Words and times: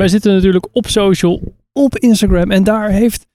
Wij 0.00 0.08
zitten 0.08 0.34
natuurlijk 0.34 0.66
op 0.72 0.86
social, 0.86 1.42
op 1.72 1.96
Instagram. 1.98 2.50
En 2.50 2.64
daar 2.64 2.90
heeft 2.90 3.26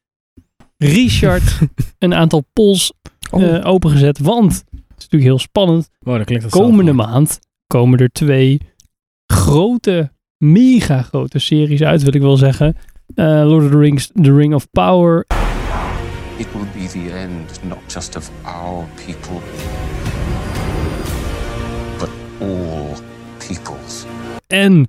Richard 0.77 1.59
een 1.99 2.13
aantal 2.13 2.43
polls 2.53 2.93
Oh. 3.31 3.43
eh, 3.43 3.65
opengezet. 3.67 4.19
Want, 4.19 4.51
het 4.71 4.81
is 4.97 5.03
natuurlijk 5.03 5.23
heel 5.23 5.39
spannend. 5.39 5.89
Wow, 5.99 6.17
dat 6.17 6.25
klinkt 6.25 6.43
als 6.43 6.53
Komende 6.53 6.93
maand 6.93 7.39
komen 7.67 7.99
er 7.99 8.11
twee 8.11 8.59
grote, 9.25 10.11
mega 10.37 11.01
grote 11.01 11.39
series 11.39 11.81
uit, 11.83 12.03
wil 12.03 12.13
ik 12.15 12.21
wel 12.21 12.37
zeggen. 12.37 12.75
Eh, 13.15 13.25
Lord 13.25 13.63
of 13.63 13.69
the 13.71 13.77
Rings, 13.77 14.09
The 14.21 14.35
Ring 14.35 14.53
of 14.53 14.69
Power. 14.71 15.25
It 16.37 16.47
will 16.53 16.81
be 16.81 16.87
the 16.87 17.11
end 17.17 17.59
not 17.67 17.77
just 17.87 18.15
of 18.15 18.31
our 18.43 18.85
people, 19.05 19.39
but 21.99 22.09
all 22.39 22.85
peoples. 23.47 24.05
En 24.47 24.87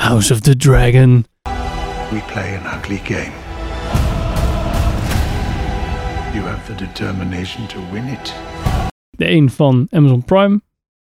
House 0.00 0.32
of 0.32 0.40
the 0.40 0.56
Dragon. 0.56 1.26
We 2.10 2.20
play 2.32 2.54
an 2.54 2.62
ugly 2.78 3.00
game. 3.04 3.32
You 6.34 6.42
have 6.46 6.66
the 6.66 6.74
determination 6.74 7.66
to 7.66 7.78
win 7.92 8.06
it. 8.06 8.34
De 9.10 9.30
een 9.30 9.50
van 9.50 9.86
Amazon 9.90 10.24
Prime. 10.24 10.60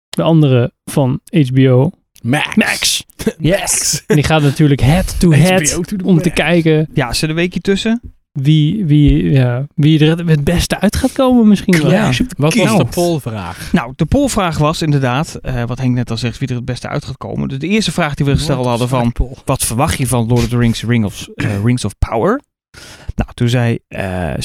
De 0.10 0.22
andere 0.22 0.72
van 0.84 1.20
HBO 1.32 1.92
Max. 2.22 2.55
Max. 2.55 3.04
Yes. 3.38 4.04
En 4.08 4.16
die 4.16 4.24
gaat 4.24 4.42
natuurlijk 4.42 4.82
head-to-head 4.82 5.72
HBO 5.72 5.82
to 5.82 5.98
the 5.98 6.05
om 6.05 6.22
te 6.22 6.30
kijken 6.30 6.90
Ja, 6.94 7.14
zit 7.14 7.30
een 7.30 7.36
weekje 7.36 7.60
tussen. 7.60 8.15
Wie, 8.36 8.86
wie, 8.86 9.32
ja, 9.32 9.66
wie 9.76 10.00
er 10.00 10.28
het 10.28 10.44
beste 10.44 10.80
uit 10.80 10.96
gaat 10.96 11.12
komen 11.12 11.48
misschien 11.48 11.82
wel. 11.82 11.92
Ja. 11.92 12.12
Wat 12.38 12.54
was 12.54 12.78
de 12.78 12.86
polvraag? 12.86 13.70
Nou, 13.72 13.94
de 13.96 14.06
polvraag 14.06 14.58
was 14.58 14.82
inderdaad, 14.82 15.36
eh, 15.42 15.64
wat 15.64 15.78
Henk 15.78 15.96
net 15.96 16.12
al 16.12 16.18
zegt, 16.18 16.38
wie 16.38 16.48
er 16.48 16.56
het 16.56 16.66
beste 16.66 16.88
uit 16.88 17.06
gaat 17.06 17.18
komen. 17.18 17.48
Dus 17.48 17.60
de 17.60 17.68
eerste 17.68 17.92
vraag 17.92 18.14
die 18.14 18.26
we 18.26 18.32
gesteld 18.32 18.66
hadden 18.66 18.90
van, 18.90 19.16
wat 19.46 19.64
verwacht 19.64 19.98
je 19.98 20.08
van 20.08 20.28
Lord 20.28 20.42
of 20.42 20.48
the 20.48 20.58
Rings, 20.58 20.84
Ring 20.84 21.06
of, 21.06 21.28
eh, 21.36 21.64
Rings 21.64 21.86
of 21.86 21.98
Power? 21.98 22.42
Nou, 23.16 23.30
toen 23.34 23.50
zei 23.50 23.80
eh 23.88 24.34
56% 24.34 24.38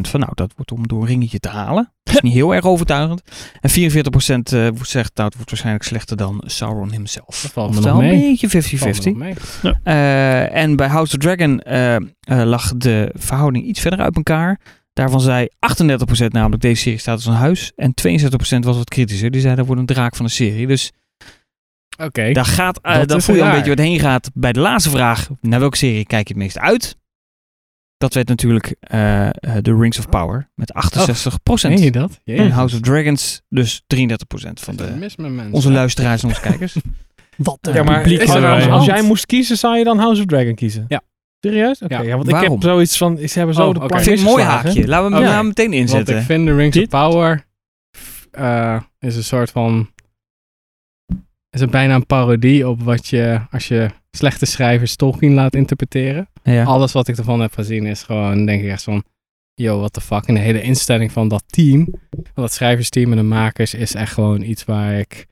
van, 0.00 0.20
nou, 0.20 0.32
dat 0.34 0.52
wordt 0.56 0.72
om 0.72 0.86
door 0.88 1.00
een 1.00 1.06
ringetje 1.06 1.38
te 1.38 1.48
halen. 1.48 1.92
Dat 2.02 2.14
is 2.14 2.20
niet 2.20 2.32
heel 2.32 2.54
erg 2.54 2.64
overtuigend. 2.64 3.22
En 3.60 3.70
44% 3.70 3.74
eh, 3.74 4.68
zegt, 4.82 5.14
nou, 5.14 5.28
het 5.28 5.34
wordt 5.34 5.50
waarschijnlijk 5.50 5.84
slechter 5.84 6.16
dan 6.16 6.42
Sauron 6.46 6.90
himself. 6.90 7.40
Dat 7.42 7.50
valt 7.50 8.00
mee. 8.00 8.12
een 8.12 8.20
beetje 8.30 8.48
Valt 8.48 8.72
me 8.72 8.94
50-50. 8.94 9.04
nog 9.04 9.16
mee. 9.16 9.34
Eh, 9.82 10.54
en 10.54 10.76
bij 10.76 10.88
House 10.88 11.16
of 11.16 11.22
Dragon 11.22 11.60
eh, 11.60 11.94
eh, 11.96 12.02
lag 12.26 12.76
de 12.76 13.12
verhouding 13.14 13.64
iets 13.64 13.80
verder 13.80 14.00
uit 14.00 14.16
elkaar. 14.16 14.60
Daarvan 14.92 15.20
zei 15.20 15.48
38% 15.58 16.32
namelijk 16.32 16.62
deze 16.62 16.82
serie 16.82 16.98
staat 16.98 17.14
als 17.14 17.26
een 17.26 17.32
huis. 17.32 17.72
En 17.76 17.94
62% 17.94 18.64
was 18.64 18.76
wat 18.76 18.88
kritischer. 18.88 19.30
Die 19.30 19.40
zei 19.40 19.54
dat 19.54 19.66
wordt 19.66 19.80
een 19.80 19.86
draak 19.86 20.16
van 20.16 20.26
de 20.26 20.32
serie. 20.32 20.66
Dus 20.66 20.92
Oké. 22.02 22.32
daar 22.32 22.44
gaat, 22.44 22.78
eh, 22.82 23.04
Dat 23.04 23.24
voel 23.24 23.36
je 23.36 23.42
een 23.42 23.50
beetje 23.50 23.68
wat 23.70 23.78
heen 23.78 24.00
gaat. 24.00 24.30
Bij 24.34 24.52
de 24.52 24.60
laatste 24.60 24.90
vraag, 24.90 25.28
naar 25.40 25.60
welke 25.60 25.76
serie 25.76 26.06
kijk 26.06 26.28
je 26.28 26.34
het 26.34 26.42
meest 26.42 26.58
uit? 26.58 26.96
Dat 27.98 28.14
werd 28.14 28.28
natuurlijk 28.28 28.74
eh, 28.80 29.26
eh, 29.26 29.32
The 29.62 29.76
Rings 29.76 29.98
of 29.98 30.08
Power 30.08 30.50
met 30.54 30.72
68%. 30.74 31.68
Meen 31.68 31.78
je 31.82 31.90
dat? 31.90 32.20
En. 32.24 32.50
House 32.50 32.74
of 32.74 32.80
Dragons 32.80 33.40
dus 33.48 33.82
33% 33.82 33.86
van 34.54 34.76
de, 34.76 35.48
onze 35.50 35.70
luisteraars 35.70 36.22
en 36.22 36.28
onze 36.28 36.40
kijkers. 36.40 36.76
Wat 37.36 37.58
een 37.60 37.74
Ja, 37.74 37.82
maar 37.82 38.00
publiek 38.02 38.20
is 38.22 38.30
er 38.34 38.70
als 38.70 38.84
jij 38.86 39.02
moest 39.02 39.26
kiezen, 39.26 39.58
zou 39.58 39.78
je 39.78 39.84
dan 39.84 39.98
House 39.98 40.20
of 40.20 40.26
Dragon 40.26 40.54
kiezen? 40.54 40.84
Ja. 40.88 41.02
Serieus? 41.40 41.82
Oké, 41.82 41.94
Ja. 41.94 42.02
ja. 42.02 42.16
want 42.16 42.30
Waarom? 42.30 42.54
ik 42.56 42.62
heb 42.62 42.70
zoiets 42.70 42.96
van, 42.96 43.18
ze 43.18 43.38
hebben 43.38 43.54
zo 43.56 43.68
Oh, 43.68 43.74
de 43.74 43.80
Ik 43.94 44.00
vind 44.00 44.04
het 44.06 44.18
een 44.18 44.24
mooi 44.24 44.42
haakje. 44.44 44.86
Laten 44.88 45.08
we 45.10 45.14
hem 45.16 45.24
Ja. 45.24 45.30
nou 45.32 45.46
meteen 45.46 45.70
Want 45.70 45.80
inzetten. 45.80 46.16
ik 46.18 46.22
vind 46.22 46.46
de 46.46 46.54
Rings 46.54 46.76
Dit- 46.76 46.92
of 46.92 47.00
Power 47.10 47.44
eh, 48.30 48.80
is 48.98 49.16
een 49.16 49.24
soort 49.24 49.50
van... 49.50 49.90
Is 51.50 51.60
het 51.60 51.70
bijna 51.70 51.94
een 51.94 52.06
parodie 52.06 52.68
op 52.68 52.82
wat 52.82 53.06
je, 53.06 53.40
als 53.50 53.68
je 53.68 53.90
slechte 54.10 54.46
schrijvers 54.46 54.96
Tolkien 54.96 55.34
laat 55.34 55.54
interpreteren. 55.54 56.28
Ja. 56.42 56.64
Alles 56.64 56.92
wat 56.92 57.08
ik 57.08 57.16
ervan 57.16 57.40
heb 57.40 57.54
gezien 57.54 57.86
is 57.86 58.02
gewoon, 58.02 58.46
denk 58.46 58.62
ik 58.62 58.68
echt 58.68 58.82
van... 58.82 59.04
Yo, 59.54 59.78
what 59.78 59.92
the 59.92 60.00
fuck. 60.00 60.24
En 60.24 60.34
de 60.34 60.40
hele 60.40 60.62
instelling 60.62 61.12
van 61.12 61.28
dat 61.28 61.44
team, 61.46 61.88
van 62.10 62.42
dat 62.42 62.52
schrijversteam 62.52 63.10
en 63.10 63.16
de 63.16 63.22
makers, 63.22 63.74
is 63.74 63.94
echt 63.94 64.12
gewoon 64.12 64.42
iets 64.42 64.64
waar 64.64 64.98
ik 64.98 65.26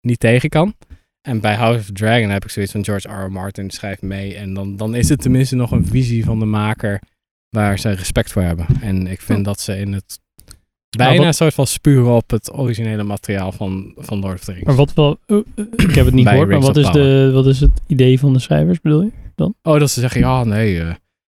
niet 0.00 0.20
tegen 0.20 0.48
kan. 0.48 0.74
En 1.20 1.40
bij 1.40 1.54
House 1.54 1.78
of 1.78 1.90
Dragon 1.92 2.30
heb 2.30 2.44
ik 2.44 2.50
zoiets 2.50 2.72
van 2.72 2.84
George 2.84 3.08
R. 3.08 3.24
R. 3.24 3.32
Martin 3.32 3.70
schrijft 3.70 4.02
mee. 4.02 4.36
En 4.36 4.54
dan, 4.54 4.76
dan 4.76 4.94
is 4.94 5.08
het 5.08 5.20
tenminste 5.20 5.56
nog 5.56 5.70
een 5.70 5.86
visie 5.86 6.24
van 6.24 6.38
de 6.38 6.44
maker 6.44 7.00
waar 7.48 7.78
ze 7.78 7.90
respect 7.90 8.32
voor 8.32 8.42
hebben. 8.42 8.66
En 8.80 9.06
ik 9.06 9.20
vind 9.20 9.44
dat 9.44 9.60
ze 9.60 9.78
in 9.78 9.92
het 9.92 10.20
bijna 10.96 11.16
wat- 11.16 11.26
een 11.26 11.34
soort 11.34 11.54
van 11.54 11.66
spuren 11.66 12.12
op 12.14 12.30
het 12.30 12.52
originele 12.52 13.02
materiaal 13.02 13.52
van, 13.52 13.92
van 13.96 14.20
Lord 14.20 14.34
of 14.34 14.44
the 14.44 14.52
Rings. 14.52 14.66
Maar 14.66 14.74
wat 14.76 14.94
wel, 14.94 15.18
eh, 15.26 15.36
eh, 15.36 15.64
ik 15.76 15.94
heb 15.94 16.04
het 16.04 16.14
niet 16.14 16.24
Bij 16.24 16.32
gehoord, 16.32 16.48
maar 16.50 16.58
Rings 16.60 16.66
wat 16.66 16.76
of 16.76 16.82
is, 16.84 16.90
de, 16.90 17.30
wat 17.32 17.46
is 17.46 17.60
het 17.60 17.70
idee 17.86 18.18
van 18.18 18.32
de 18.32 18.38
schrijvers, 18.38 18.80
bedoel 18.80 19.02
je? 19.02 19.10
Oh, 19.62 19.78
dat 19.78 19.90
ze 19.90 20.00
zeggen, 20.00 20.20
ja, 20.20 20.44
nee, 20.44 20.78
eh, 20.80 20.86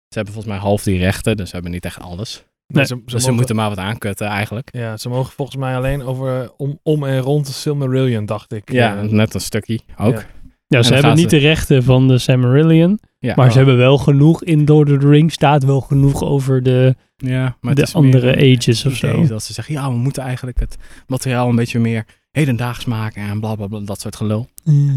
ze 0.09 0.17
hebben 0.17 0.33
volgens 0.35 0.55
mij 0.55 0.63
half 0.63 0.83
die 0.83 0.99
rechten, 0.99 1.37
dus 1.37 1.47
ze 1.49 1.55
hebben 1.55 1.73
niet 1.73 1.85
echt 1.85 2.01
alles. 2.01 2.45
Nee, 2.67 2.85
ze, 2.87 2.95
ze 3.07 3.13
dus 3.13 3.25
ze 3.25 3.31
moeten 3.33 3.57
maar 3.57 3.69
wat 3.69 3.79
aankutten 3.79 4.27
eigenlijk. 4.27 4.69
Ja, 4.73 4.97
ze 4.97 5.09
mogen 5.09 5.33
volgens 5.33 5.57
mij 5.57 5.77
alleen 5.77 6.03
over 6.03 6.51
om, 6.57 6.79
om 6.83 7.05
en 7.05 7.19
rond 7.19 7.47
de 7.47 7.53
Silmarillion, 7.53 8.27
dacht 8.27 8.53
ik. 8.53 8.73
Ja, 8.73 9.03
net 9.03 9.35
een 9.35 9.41
stukje 9.41 9.81
ook. 9.97 10.13
Ja. 10.15 10.19
Ja, 10.19 10.27
dan 10.67 10.85
ze 10.85 10.95
hebben 10.95 11.15
niet 11.15 11.31
ze- 11.31 11.37
de 11.37 11.43
rechten 11.43 11.83
van 11.83 12.09
de 12.09 12.19
Silmarillion, 12.19 13.01
Ja, 13.23 13.33
maar 13.37 13.47
oh, 13.47 13.53
ze 13.53 13.59
hebben 13.59 13.77
wel 13.77 13.99
genoeg 13.99 14.45
in 14.45 14.65
Lord 14.65 14.91
of 14.91 14.99
the 14.99 15.09
Rings, 15.09 15.35
staat 15.35 15.65
wel 15.65 15.81
genoeg 15.81 16.23
over 16.23 16.63
de, 16.63 16.97
ja, 17.17 17.57
maar 17.61 17.75
de 17.75 17.87
andere 17.93 18.37
ages 18.37 18.87
of 18.87 18.97
zo. 18.97 19.27
Dat 19.27 19.43
ze 19.43 19.53
zeggen, 19.53 19.75
ja, 19.75 19.91
we 19.91 19.97
moeten 19.97 20.23
eigenlijk 20.23 20.61
het 20.61 20.77
materiaal 21.07 21.49
een 21.49 21.57
beetje 21.57 21.79
meer 21.79 22.05
hedendaags 22.31 22.85
maken 22.85 23.23
en 23.23 23.41
bla 23.41 23.55
bla 23.55 23.67
bla, 23.67 23.81
dat 23.81 24.01
soort 24.01 24.17
gelul. 24.17 24.49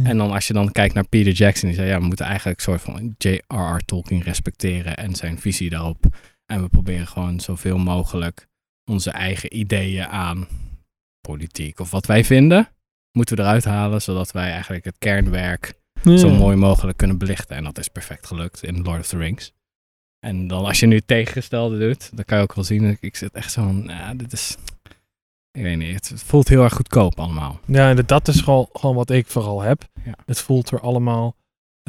En 0.04 0.18
dan 0.18 0.32
als 0.32 0.48
je 0.48 0.54
dan 0.54 0.72
kijkt 0.72 0.94
naar 0.94 1.08
Peter 1.08 1.34
Jackson, 1.34 1.68
die 1.68 1.78
zei, 1.78 1.90
ja, 1.90 2.00
we 2.00 2.06
moeten 2.06 2.26
eigenlijk 2.26 2.58
een 2.58 2.64
soort 2.64 2.82
van 2.82 3.16
J.R.R. 3.18 3.86
Tolkien 3.86 4.22
respecteren 4.22 4.98
en 4.98 5.16
zijn 5.16 5.40
visie 5.40 5.70
daarop. 5.70 6.06
En 6.46 6.62
we 6.62 6.70
proberen 6.70 7.08
gewoon 7.08 7.40
zoveel 7.40 7.78
mogelijk 7.78 8.48
onze 8.86 9.12
eigen 9.12 9.58
ideeën 9.58 10.06
aan 10.06 10.48
politiek 11.22 11.80
of 11.80 11.92
wat 11.92 12.06
wij 12.06 12.24
vinden, 12.24 12.70
moeten 13.12 13.36
we 13.36 13.42
eruit 13.42 13.66
halen, 13.66 14.02
zodat 14.02 14.32
wij 14.32 14.52
eigenlijk 14.52 14.86
het 14.86 14.96
kernwerk 15.00 15.74
Ja. 16.04 16.18
zo 16.18 16.30
mooi 16.30 16.56
mogelijk 16.56 16.98
kunnen 16.98 17.18
belichten. 17.18 17.56
En 17.56 17.64
dat 17.64 17.78
is 17.78 17.88
perfect 17.88 18.28
gelukt 18.28 18.64
in 18.64 18.82
Lord 18.82 19.00
of 19.00 19.08
the 19.08 19.18
Rings. 19.18 19.52
En 20.20 20.48
dan 20.48 20.66
als 20.66 20.80
je 20.80 20.86
nu 20.86 20.96
het 20.96 21.08
tegengestelde 21.08 21.80
doet, 21.80 22.16
dan 22.16 22.26
kan 22.26 22.38
je 22.38 22.44
ook 22.44 22.54
wel 22.54 22.64
zien, 22.64 22.84
ik, 22.84 22.98
ik 23.02 23.16
zit 23.16 23.34
echt 23.34 23.52
zo 23.52 23.64
van, 23.64 23.84
ja, 23.88 24.14
dit 24.14 24.34
is, 24.34 24.58
ik 25.52 25.62
weet 25.64 25.78
niet, 25.78 26.10
het, 26.10 26.24
voelt 26.24 26.48
heel 26.48 26.64
erg 26.64 26.74
goedkoop 26.74 27.20
allemaal. 27.20 27.60
Ja, 27.66 27.94
dat 27.94 28.28
is 28.28 28.42
gewoon, 28.42 28.70
gewoon 28.74 28.96
wat 28.96 29.10
ik 29.10 29.28
vooral 29.28 29.62
heb. 29.62 29.84
Ja. 30.06 30.14
Het 30.26 30.40
voelt 30.40 30.72
er 30.72 30.80
allemaal, 30.80 31.36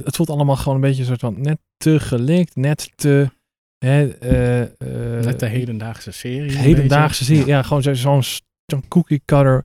het 0.05 0.17
voelt 0.17 0.31
allemaal 0.31 0.57
gewoon 0.57 0.75
een 0.75 0.81
beetje 0.81 1.01
een 1.01 1.07
soort 1.09 1.21
van 1.21 1.41
net 1.41 1.59
te 1.77 2.01
gelikt, 2.01 2.57
net 2.57 2.91
te, 2.95 3.31
hè, 3.79 4.09
eh, 4.09 4.63
eh, 4.63 5.25
Net 5.25 5.41
de 5.41 5.47
hedendaagse 5.47 6.11
serie. 6.11 6.57
hedendaagse 6.57 7.25
serie. 7.25 7.47
Ja, 7.47 7.63
gewoon 7.63 7.83
zo- 7.83 7.95
zo'n 7.95 8.23
zo'n 8.67 8.89
cookie 8.89 9.23
cutter 9.25 9.65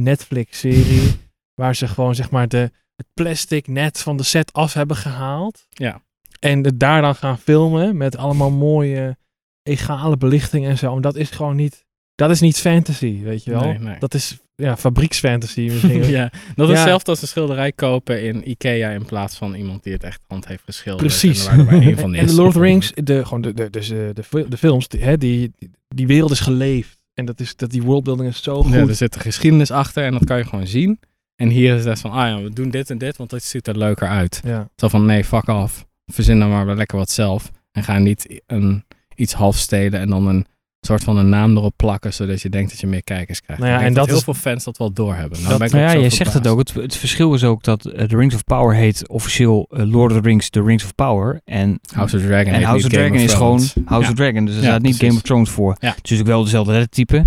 Netflix 0.00 0.58
serie, 0.58 1.10
waar 1.60 1.74
ze 1.76 1.88
gewoon 1.88 2.14
zeg 2.14 2.30
maar 2.30 2.48
de, 2.48 2.70
het 2.98 3.06
plastic 3.14 3.66
net 3.66 4.00
van 4.00 4.16
de 4.16 4.22
set 4.22 4.52
af 4.52 4.72
hebben 4.72 4.96
gehaald. 4.96 5.66
Ja. 5.68 6.02
En 6.40 6.64
het 6.64 6.80
daar 6.80 7.02
dan 7.02 7.14
gaan 7.14 7.38
filmen 7.38 7.96
met 7.96 8.16
allemaal 8.16 8.50
mooie 8.50 9.16
egale 9.62 10.16
belichting 10.16 10.66
en 10.66 10.78
zo. 10.78 10.96
En 10.96 11.00
dat 11.02 11.16
is 11.16 11.30
gewoon 11.30 11.56
niet, 11.56 11.84
dat 12.14 12.30
is 12.30 12.40
niet 12.40 12.58
fantasy, 12.58 13.20
weet 13.22 13.44
je 13.44 13.50
wel. 13.50 13.60
Nee, 13.64 13.78
nee. 13.78 13.98
Dat 13.98 14.14
is 14.14 14.38
ja, 14.54 14.76
fabrieksfantasy 14.76 15.60
misschien. 15.72 16.04
ja, 16.08 16.30
dat 16.54 16.68
is 16.68 16.74
Ja. 16.74 16.80
hetzelfde 16.80 17.10
als 17.10 17.22
een 17.22 17.28
schilderij 17.28 17.72
kopen 17.72 18.22
in 18.22 18.50
Ikea 18.50 18.90
in 18.90 19.04
plaats 19.04 19.36
van 19.36 19.54
iemand 19.54 19.82
die 19.82 19.92
het 19.92 20.02
echt 20.02 20.20
hand 20.26 20.46
heeft 20.46 20.62
geschilderd. 20.64 21.06
Precies. 21.06 21.46
En 21.46 21.56
waar 21.56 21.64
maar 21.64 21.82
één 21.82 21.98
van 22.04 22.14
is. 22.14 22.20
En 22.20 22.26
de 22.26 22.34
Lord 22.34 22.48
of 22.48 22.54
the 22.54 22.60
Rings, 22.60 22.92
de, 22.94 23.24
gewoon 23.24 23.40
de, 23.40 23.54
de, 23.54 23.70
dus, 23.70 23.88
de, 23.88 24.12
de 24.48 24.56
films, 24.56 24.88
die, 24.88 25.00
hè, 25.02 25.18
die, 25.18 25.52
die 25.88 26.06
wereld 26.06 26.30
is 26.30 26.40
geleefd. 26.40 26.96
En 27.14 27.24
dat 27.24 27.40
is, 27.40 27.56
dat 27.56 27.70
die 27.70 27.82
worldbuilding 27.82 28.28
is 28.28 28.42
zo 28.42 28.62
goed. 28.62 28.72
Ja, 28.72 28.78
er 28.78 28.94
zit 28.94 29.14
een 29.14 29.20
geschiedenis 29.20 29.70
achter 29.70 30.04
en 30.04 30.12
dat 30.12 30.24
kan 30.24 30.38
je 30.38 30.44
gewoon 30.44 30.66
zien. 30.66 31.00
En 31.40 31.48
hier 31.48 31.76
is 31.76 31.84
het 31.84 32.00
van, 32.00 32.10
ah 32.10 32.28
ja, 32.28 32.42
we 32.42 32.50
doen 32.50 32.70
dit 32.70 32.90
en 32.90 32.98
dit, 32.98 33.16
want 33.16 33.30
dit 33.30 33.42
ziet 33.42 33.66
er 33.66 33.78
leuker 33.78 34.08
uit. 34.08 34.40
ja. 34.44 34.68
Zo 34.76 34.88
van, 34.88 35.04
nee, 35.06 35.24
fuck 35.24 35.48
off. 35.48 35.86
Verzin 36.12 36.38
dan 36.38 36.48
maar 36.50 36.76
lekker 36.76 36.98
wat 36.98 37.10
zelf. 37.10 37.50
En 37.72 37.84
ga 37.84 37.98
niet 37.98 38.42
een, 38.46 38.84
iets 39.14 39.32
half 39.32 39.56
stelen 39.56 40.00
en 40.00 40.08
dan 40.08 40.26
een 40.26 40.46
soort 40.80 41.04
van 41.04 41.16
een 41.16 41.28
naam 41.28 41.56
erop 41.56 41.72
plakken, 41.76 42.14
zodat 42.14 42.40
je 42.42 42.48
denkt 42.48 42.70
dat 42.70 42.80
je 42.80 42.86
meer 42.86 43.02
kijkers 43.04 43.40
krijgt. 43.42 43.62
Nou 43.62 43.74
ja, 43.74 43.80
en 43.86 43.94
dat 43.94 44.06
heel 44.06 44.16
is- 44.16 44.22
veel 44.24 44.34
fans 44.34 44.64
dat 44.64 44.76
wel 44.78 44.92
doorhebben. 44.92 45.38
Nou 45.42 45.58
Dat- 45.58 45.70
Nou 45.70 45.84
ook 45.84 45.90
ja, 45.92 45.98
je 46.00 46.08
zegt 46.10 46.32
het 46.34 46.46
ook. 46.46 46.58
Het, 46.58 46.74
het 46.74 46.96
verschil 46.96 47.34
is 47.34 47.44
ook 47.44 47.62
dat 47.62 47.86
eh, 47.86 48.04
The 48.06 48.16
Rings 48.16 48.34
of 48.34 48.44
Power 48.44 48.74
heet 48.74 49.08
officieel 49.08 49.66
eh, 49.70 49.90
Lord 49.90 50.12
of 50.12 50.20
the 50.20 50.28
Rings, 50.28 50.50
The 50.50 50.62
Rings 50.62 50.84
of 50.84 50.94
Power. 50.94 51.40
En, 51.44 51.80
House 51.92 52.16
of 52.16 52.22
Dragon 52.22 52.52
en 52.52 52.62
House 52.62 52.86
of 52.86 52.92
Game 52.92 53.04
Dragon 53.04 53.24
is 53.24 53.32
gewoon. 53.34 53.58
House 53.84 54.04
Ja. 54.04 54.10
of 54.10 54.14
Dragon. 54.14 54.44
Dus 54.44 54.54
er 54.54 54.60
Ja, 54.62 54.66
staat 54.68 54.82
niet 54.82 54.90
precies. 54.90 55.06
Game 55.06 55.14
of 55.20 55.22
Thrones 55.22 55.50
voor. 55.50 55.76
Ja. 55.80 55.88
Het 55.88 55.96
is 55.96 56.02
natuurlijk 56.02 56.28
wel 56.28 56.44
dezelfde 56.44 56.72
lettertype. 56.72 57.26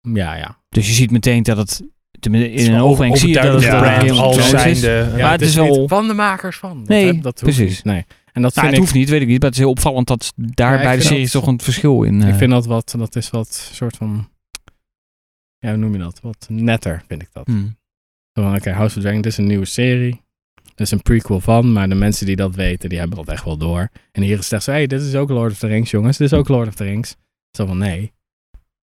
Ja, 0.00 0.34
ja. 0.36 0.56
Dus 0.68 0.86
je 0.86 0.92
ziet 0.92 1.10
meteen 1.10 1.42
dat 1.42 1.56
het... 1.56 1.82
In 2.26 2.72
een 2.72 2.80
oogwenk 2.80 3.16
zie 3.16 3.28
je 3.28 3.34
dat 3.34 3.62
het 3.62 3.78
brand 3.78 4.10
als 4.10 4.48
zijnde. 4.50 5.08
Ja, 5.16 5.22
Maar 5.22 5.30
het 5.32 5.40
is 5.40 5.54
wel- 5.54 5.80
niet 5.80 5.88
van 5.88 6.06
de 6.08 6.14
makers 6.14 6.56
van. 6.58 6.78
Dat, 6.78 6.88
Nee, 6.88 7.06
heb- 7.06 7.22
dat 7.22 7.40
hoeft 7.40 7.56
precies. 7.56 7.76
niet. 7.76 7.84
Nee. 7.84 8.04
En 8.32 8.42
dat 8.42 8.54
Nou, 8.54 8.66
vind 8.66 8.66
het 8.66 8.72
ik, 8.74 8.78
hoeft 8.78 8.94
niet, 8.94 9.08
weet 9.08 9.20
ik 9.20 9.26
niet. 9.26 9.38
Maar 9.40 9.48
het 9.48 9.58
is 9.58 9.64
heel 9.64 9.70
opvallend 9.72 10.06
dat 10.06 10.32
daar 10.36 10.76
Ja, 10.76 10.82
bij 10.82 10.96
de 10.96 11.02
series 11.02 11.32
dat- 11.32 11.42
toch 11.42 11.50
een 11.52 11.60
verschil 11.60 12.02
in... 12.02 12.22
ik 12.22 12.28
eh, 12.28 12.36
vind 12.36 12.50
dat 12.50 12.66
wat, 12.66 12.94
dat 12.98 13.16
is 13.16 13.30
wat 13.30 13.70
soort 13.72 13.96
van, 13.96 14.28
ja, 15.58 15.68
hoe 15.68 15.76
noem 15.78 15.92
je 15.92 15.98
dat? 15.98 16.20
Wat 16.22 16.46
netter 16.48 17.02
vind 17.08 17.22
ik 17.22 17.28
dat. 17.32 17.46
hmm. 17.46 17.76
Oké, 18.34 18.70
House 18.70 18.96
of 18.96 19.02
Dragon, 19.02 19.20
dit 19.22 19.32
is 19.32 19.38
een 19.38 19.46
nieuwe 19.46 19.64
serie. 19.64 20.20
Er 20.74 20.80
is 20.84 20.90
een 20.90 21.02
prequel 21.02 21.40
van, 21.40 21.72
maar 21.72 21.88
de 21.88 21.94
mensen 21.94 22.26
die 22.26 22.36
dat 22.36 22.54
weten, 22.54 22.88
die 22.88 22.98
hebben 22.98 23.16
dat 23.16 23.28
echt 23.28 23.44
wel 23.44 23.56
door. 23.56 23.88
En 24.12 24.22
hier 24.22 24.38
is 24.38 24.44
het 24.44 24.52
echt 24.52 24.62
zo, 24.62 24.70
hey, 24.70 24.86
dit 24.86 25.02
is 25.02 25.14
ook 25.14 25.28
Lord 25.30 25.52
of 25.52 25.58
the 25.58 25.66
Rings, 25.66 25.90
jongens. 25.90 26.16
Dit 26.16 26.32
is 26.32 26.38
ook 26.38 26.48
Lord 26.48 26.68
of 26.68 26.74
the 26.74 26.84
Rings. 26.84 27.16
Zo 27.56 27.66
van, 27.66 27.78
nee. 27.78 28.12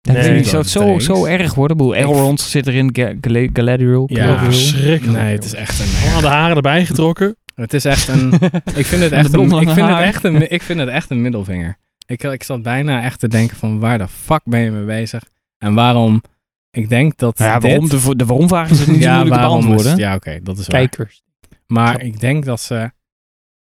Ja, 0.07 0.13
Nee, 0.13 0.31
nee, 0.31 0.45
zou 0.45 0.63
het 0.63 0.71
zo, 0.71 0.99
zo 0.99 1.25
erg 1.25 1.55
worden? 1.55 1.77
Ik 1.77 1.83
bedoel, 1.83 1.97
Elrond 1.97 2.41
zit 2.41 2.67
erin, 2.67 2.91
Ga- 2.93 3.15
Gala- 3.21 3.49
Galadriel. 3.53 4.05
Ja, 4.13 4.45
verschrikkelijk. 4.45 5.19
Nee, 5.23 5.33
het 5.35 5.45
is 5.45 5.55
echt 5.55 5.79
een... 5.81 5.87
Allemaal 6.03 6.21
de 6.21 6.27
haren 6.27 6.57
erbij 6.57 6.87
getrokken. 6.87 7.37
Het 7.55 7.75
is 7.75 7.85
echt 7.85 8.09
een... 8.09 8.33
Ik 8.75 8.87
vind 8.87 9.03
het 9.03 9.13
echt 9.13 9.33
een, 9.35 9.51
ik 9.51 9.69
vind 9.71 9.89
het 9.89 9.99
echt 10.01 10.25
een, 10.25 10.51
ik 10.53 10.63
vind 10.63 10.81
het 10.81 10.89
echt 10.89 11.11
een 11.11 11.23
middelvinger. 11.23 11.77
Ik, 12.07 12.23
ik 12.23 12.43
zat 12.43 12.63
bijna 12.63 13.03
echt 13.03 13.21
te 13.21 13.29
denken 13.29 13.57
van, 13.57 13.79
waar 13.79 13.99
de 13.99 14.09
fuck 14.09 14.41
ben 14.45 14.61
je 14.61 14.71
mee 14.71 14.85
bezig? 14.85 15.23
En 15.59 15.75
waarom... 15.75 16.23
Ik 16.71 16.89
denk 16.89 17.17
dat 17.17 17.39
ja, 17.39 17.59
dit- 17.59 17.71
waarom, 17.71 17.89
de, 17.89 18.17
de 18.17 18.25
waarom 18.25 18.49
vragen 18.49 18.77
ze 18.77 18.91
niet 18.91 19.03
zo 19.05 19.09
moeilijk 19.11 19.35
te 19.35 19.41
waarom 19.41 19.59
is- 19.59 19.65
beantwoorden. 19.65 19.99
Ja, 19.99 20.15
oké, 20.15 20.41
dat 20.43 20.59
is 20.59 20.67
waar. 20.67 20.77
Kijkers. 20.81 21.23
Maar 21.67 22.01
ik 22.03 22.21
denk 22.21 22.45
dat 22.45 22.61
ze 22.61 22.91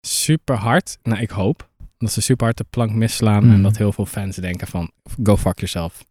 super 0.00 0.56
hard, 0.56 0.98
nou 1.02 1.20
ik 1.20 1.30
hoop, 1.30 1.68
dat 1.98 2.12
ze 2.12 2.20
super 2.20 2.44
hard 2.44 2.56
de 2.56 2.66
plank 2.70 2.90
misslaan 2.92 3.42
Hmm. 3.42 3.52
en 3.52 3.62
dat 3.62 3.76
heel 3.76 3.92
veel 3.92 4.06
fans 4.06 4.36
denken 4.36 4.66
van 4.66 4.90
go 5.22 5.36
fuck 5.36 5.56
yourself. 5.56 6.04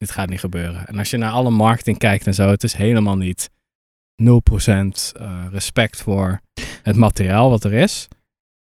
Dit 0.00 0.10
gaat 0.10 0.28
niet 0.28 0.40
gebeuren. 0.40 0.86
En 0.86 0.98
als 0.98 1.10
je 1.10 1.16
naar 1.16 1.30
alle 1.30 1.50
marketing 1.50 1.98
kijkt 1.98 2.26
en 2.26 2.34
zo, 2.34 2.48
het 2.48 2.62
is 2.62 2.72
helemaal 2.72 3.16
niet 3.16 3.50
0% 3.50 3.54
eh, 4.22 5.44
respect 5.50 6.02
voor 6.02 6.40
het 6.82 6.96
materiaal 6.96 7.50
wat 7.50 7.64
er 7.64 7.72
is. 7.72 8.08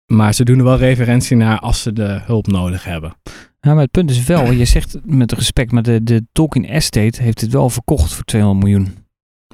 Maar 0.06 0.34
ze 0.34 0.44
doen 0.44 0.58
er 0.58 0.64
wel 0.64 0.78
referentie 0.78 1.38
naar 1.38 1.60
als 1.60 1.82
ze 1.82 1.94
de 1.94 2.22
hulp 2.24 2.48
nodig 2.48 2.84
hebben. 2.84 3.14
Ja, 3.60 3.74
maar 3.74 3.84
het 3.84 3.92
punt 3.92 4.10
is 4.10 4.24
wel, 4.24 4.52
je 4.52 4.66
zegt 4.66 4.98
met 5.04 5.32
respect, 5.32 5.72
maar 5.72 5.84
de, 5.84 6.04
de 6.04 6.26
Tolkien 6.32 6.66
Estate 6.66 7.22
heeft 7.22 7.42
het 7.42 7.52
wel 7.52 7.70
verkocht 7.70 8.14
voor 8.14 8.24
200 8.24 8.64
miljoen. 8.64 8.99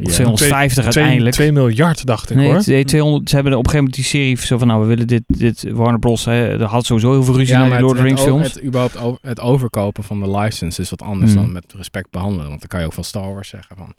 Of 0.03 0.11
250 0.11 0.83
uiteindelijk. 0.83 1.35
2 1.35 1.51
miljard, 1.51 2.05
dacht 2.05 2.29
ik 2.29 2.35
Nee, 2.35 2.47
hoor. 2.51 2.61
nee, 2.65 2.85
200, 2.85 3.29
ze 3.29 3.35
hebben 3.35 3.53
op 3.53 3.59
een 3.65 3.69
gegeven 3.71 3.85
moment 3.85 3.95
die 3.95 4.03
serie 4.21 4.37
zo 4.47 4.57
van, 4.57 4.67
nou, 4.67 4.81
we 4.81 4.87
willen 4.87 5.07
dit, 5.07 5.23
dit 5.27 5.65
Warner 5.71 5.99
Bros. 5.99 6.25
Hè, 6.25 6.47
er 6.59 6.63
had 6.63 6.85
sowieso 6.85 7.11
heel 7.11 7.23
veel 7.23 7.35
ruzie 7.35 7.53
Ja, 7.55 7.59
naar 7.67 7.69
die 7.69 7.79
Lord 7.79 7.91
of 7.91 7.97
the 8.03 8.07
het, 8.07 8.07
Rings 8.17 8.23
films. 8.29 8.53
het, 8.53 8.63
überhaupt 8.63 8.97
over- 8.97 9.19
het 9.21 9.39
overkopen 9.39 10.03
van 10.03 10.19
de 10.19 10.37
license 10.37 10.81
is 10.81 10.89
wat 10.89 11.01
anders 11.01 11.33
Hmm. 11.33 11.41
dan 11.41 11.51
met 11.51 11.73
respect 11.77 12.09
behandelen. 12.11 12.47
Want 12.47 12.59
dan 12.59 12.69
kan 12.69 12.79
je 12.79 12.85
ook 12.85 12.93
van 12.93 13.03
Star 13.03 13.33
Wars 13.33 13.49
zeggen 13.49 13.75
van... 13.77 13.93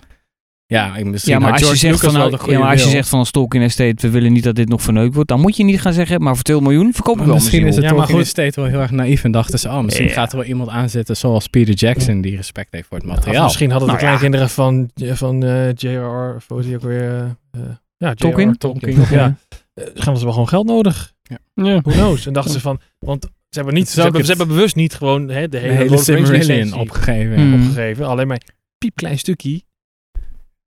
Ja, 0.68 0.96
ik 0.96 1.04
misschien 1.04 1.32
Ja, 1.32 1.38
maar 1.38 1.50
als 1.50 1.58
je, 1.60 1.64
George 1.66 1.80
zegt 1.80 1.94
Lucas 1.94 2.10
van, 2.10 2.20
wel 2.20 2.28
nou, 2.28 2.36
de 2.36 2.38
goede 2.42 2.52
ja, 2.58 2.62
maar 2.62 2.70
als 2.72 2.78
je 2.80 2.86
wil. 2.86 2.94
zegt 2.96 3.08
van 3.08 3.18
als 3.18 3.30
Tolkien 3.30 3.62
Estate, 3.62 3.94
we 4.06 4.10
willen 4.10 4.32
niet 4.32 4.42
dat 4.44 4.54
dit 4.54 4.68
nog 4.68 4.82
verneukt 4.82 5.14
wordt, 5.14 5.28
dan 5.28 5.40
moet 5.40 5.56
je 5.56 5.64
niet 5.64 5.80
gaan 5.80 5.92
zeggen, 5.92 6.22
maar 6.22 6.34
voor 6.34 6.42
2 6.44 6.60
miljoen 6.60 6.92
verkoop 6.92 7.18
ik 7.20 7.24
wel 7.24 7.34
misschien 7.34 7.66
is 7.66 7.74
het 7.74 7.82
Ja, 7.84 7.88
toch 7.90 7.98
maar 7.98 8.08
in 8.08 8.14
de 8.14 8.20
goed. 8.20 8.28
state 8.30 8.60
wel 8.60 8.70
heel 8.70 8.80
erg 8.80 8.90
naïef 8.90 9.24
en 9.24 9.30
dachten 9.30 9.58
ze, 9.58 9.68
oh, 9.68 9.80
misschien 9.80 10.06
Ja. 10.06 10.12
gaat 10.12 10.32
er 10.32 10.38
wel 10.38 10.46
iemand 10.46 10.68
aan 10.70 10.90
zitten 10.90 11.16
zoals 11.16 11.46
Peter 11.46 11.74
Jackson 11.74 12.20
die 12.20 12.36
respect 12.36 12.72
heeft 12.72 12.86
voor 12.88 12.98
het 12.98 13.06
Of 13.06 13.14
materiaal. 13.14 13.44
misschien 13.44 13.70
hadden 13.70 13.88
de 13.88 13.94
Nou 13.94 14.04
ja. 14.06 14.10
kleinkinderen 14.16 14.50
van, 14.50 14.90
van 15.16 15.44
eh 15.44 15.68
J.R.R. 15.74 16.34
Of 16.36 16.44
hoe 16.48 16.58
heet 16.58 16.66
die 16.66 16.76
ook 16.76 16.82
weer? 16.82 17.10
eh, 17.10 17.20
eh, 17.60 17.60
ja, 17.96 18.08
J.R.R. 18.08 18.14
Tolkien? 18.14 18.58
Tolkien. 18.58 19.04
Ja. 19.10 19.36
Eh, 19.74 19.84
gaan 19.94 20.16
ze 20.18 20.22
wel 20.24 20.32
gewoon 20.32 20.48
geld 20.48 20.66
nodig? 20.66 21.12
Ja. 21.22 21.38
Who 21.82 21.92
knows? 21.92 22.26
En 22.26 22.32
dachten 22.32 22.52
ze 22.52 22.60
van, 22.60 22.80
want 22.98 23.22
ze 23.22 23.28
hebben, 23.58 23.74
niet, 23.74 23.88
ze 23.88 24.00
hebben, 24.02 24.24
ze 24.24 24.30
het- 24.30 24.38
hebben 24.38 24.56
bewust 24.56 24.76
niet 24.76 24.94
gewoon 24.94 25.28
hè, 25.28 25.40
de 25.42 25.48
de 25.48 25.58
hele, 25.58 25.72
hele 25.72 25.84
Lord 25.88 25.98
of 25.98 26.04
the 26.04 26.12
Rings 26.14 26.28
Silmarillion 26.28 26.56
licentie 26.64 26.80
opgegeven. 26.90 27.34
Hmm. 27.36 27.54
opgegeven. 27.68 28.06
Alleen 28.06 28.26
maar 28.26 28.36
een 28.46 28.54
piepklein 28.78 29.18
stukje. 29.18 29.62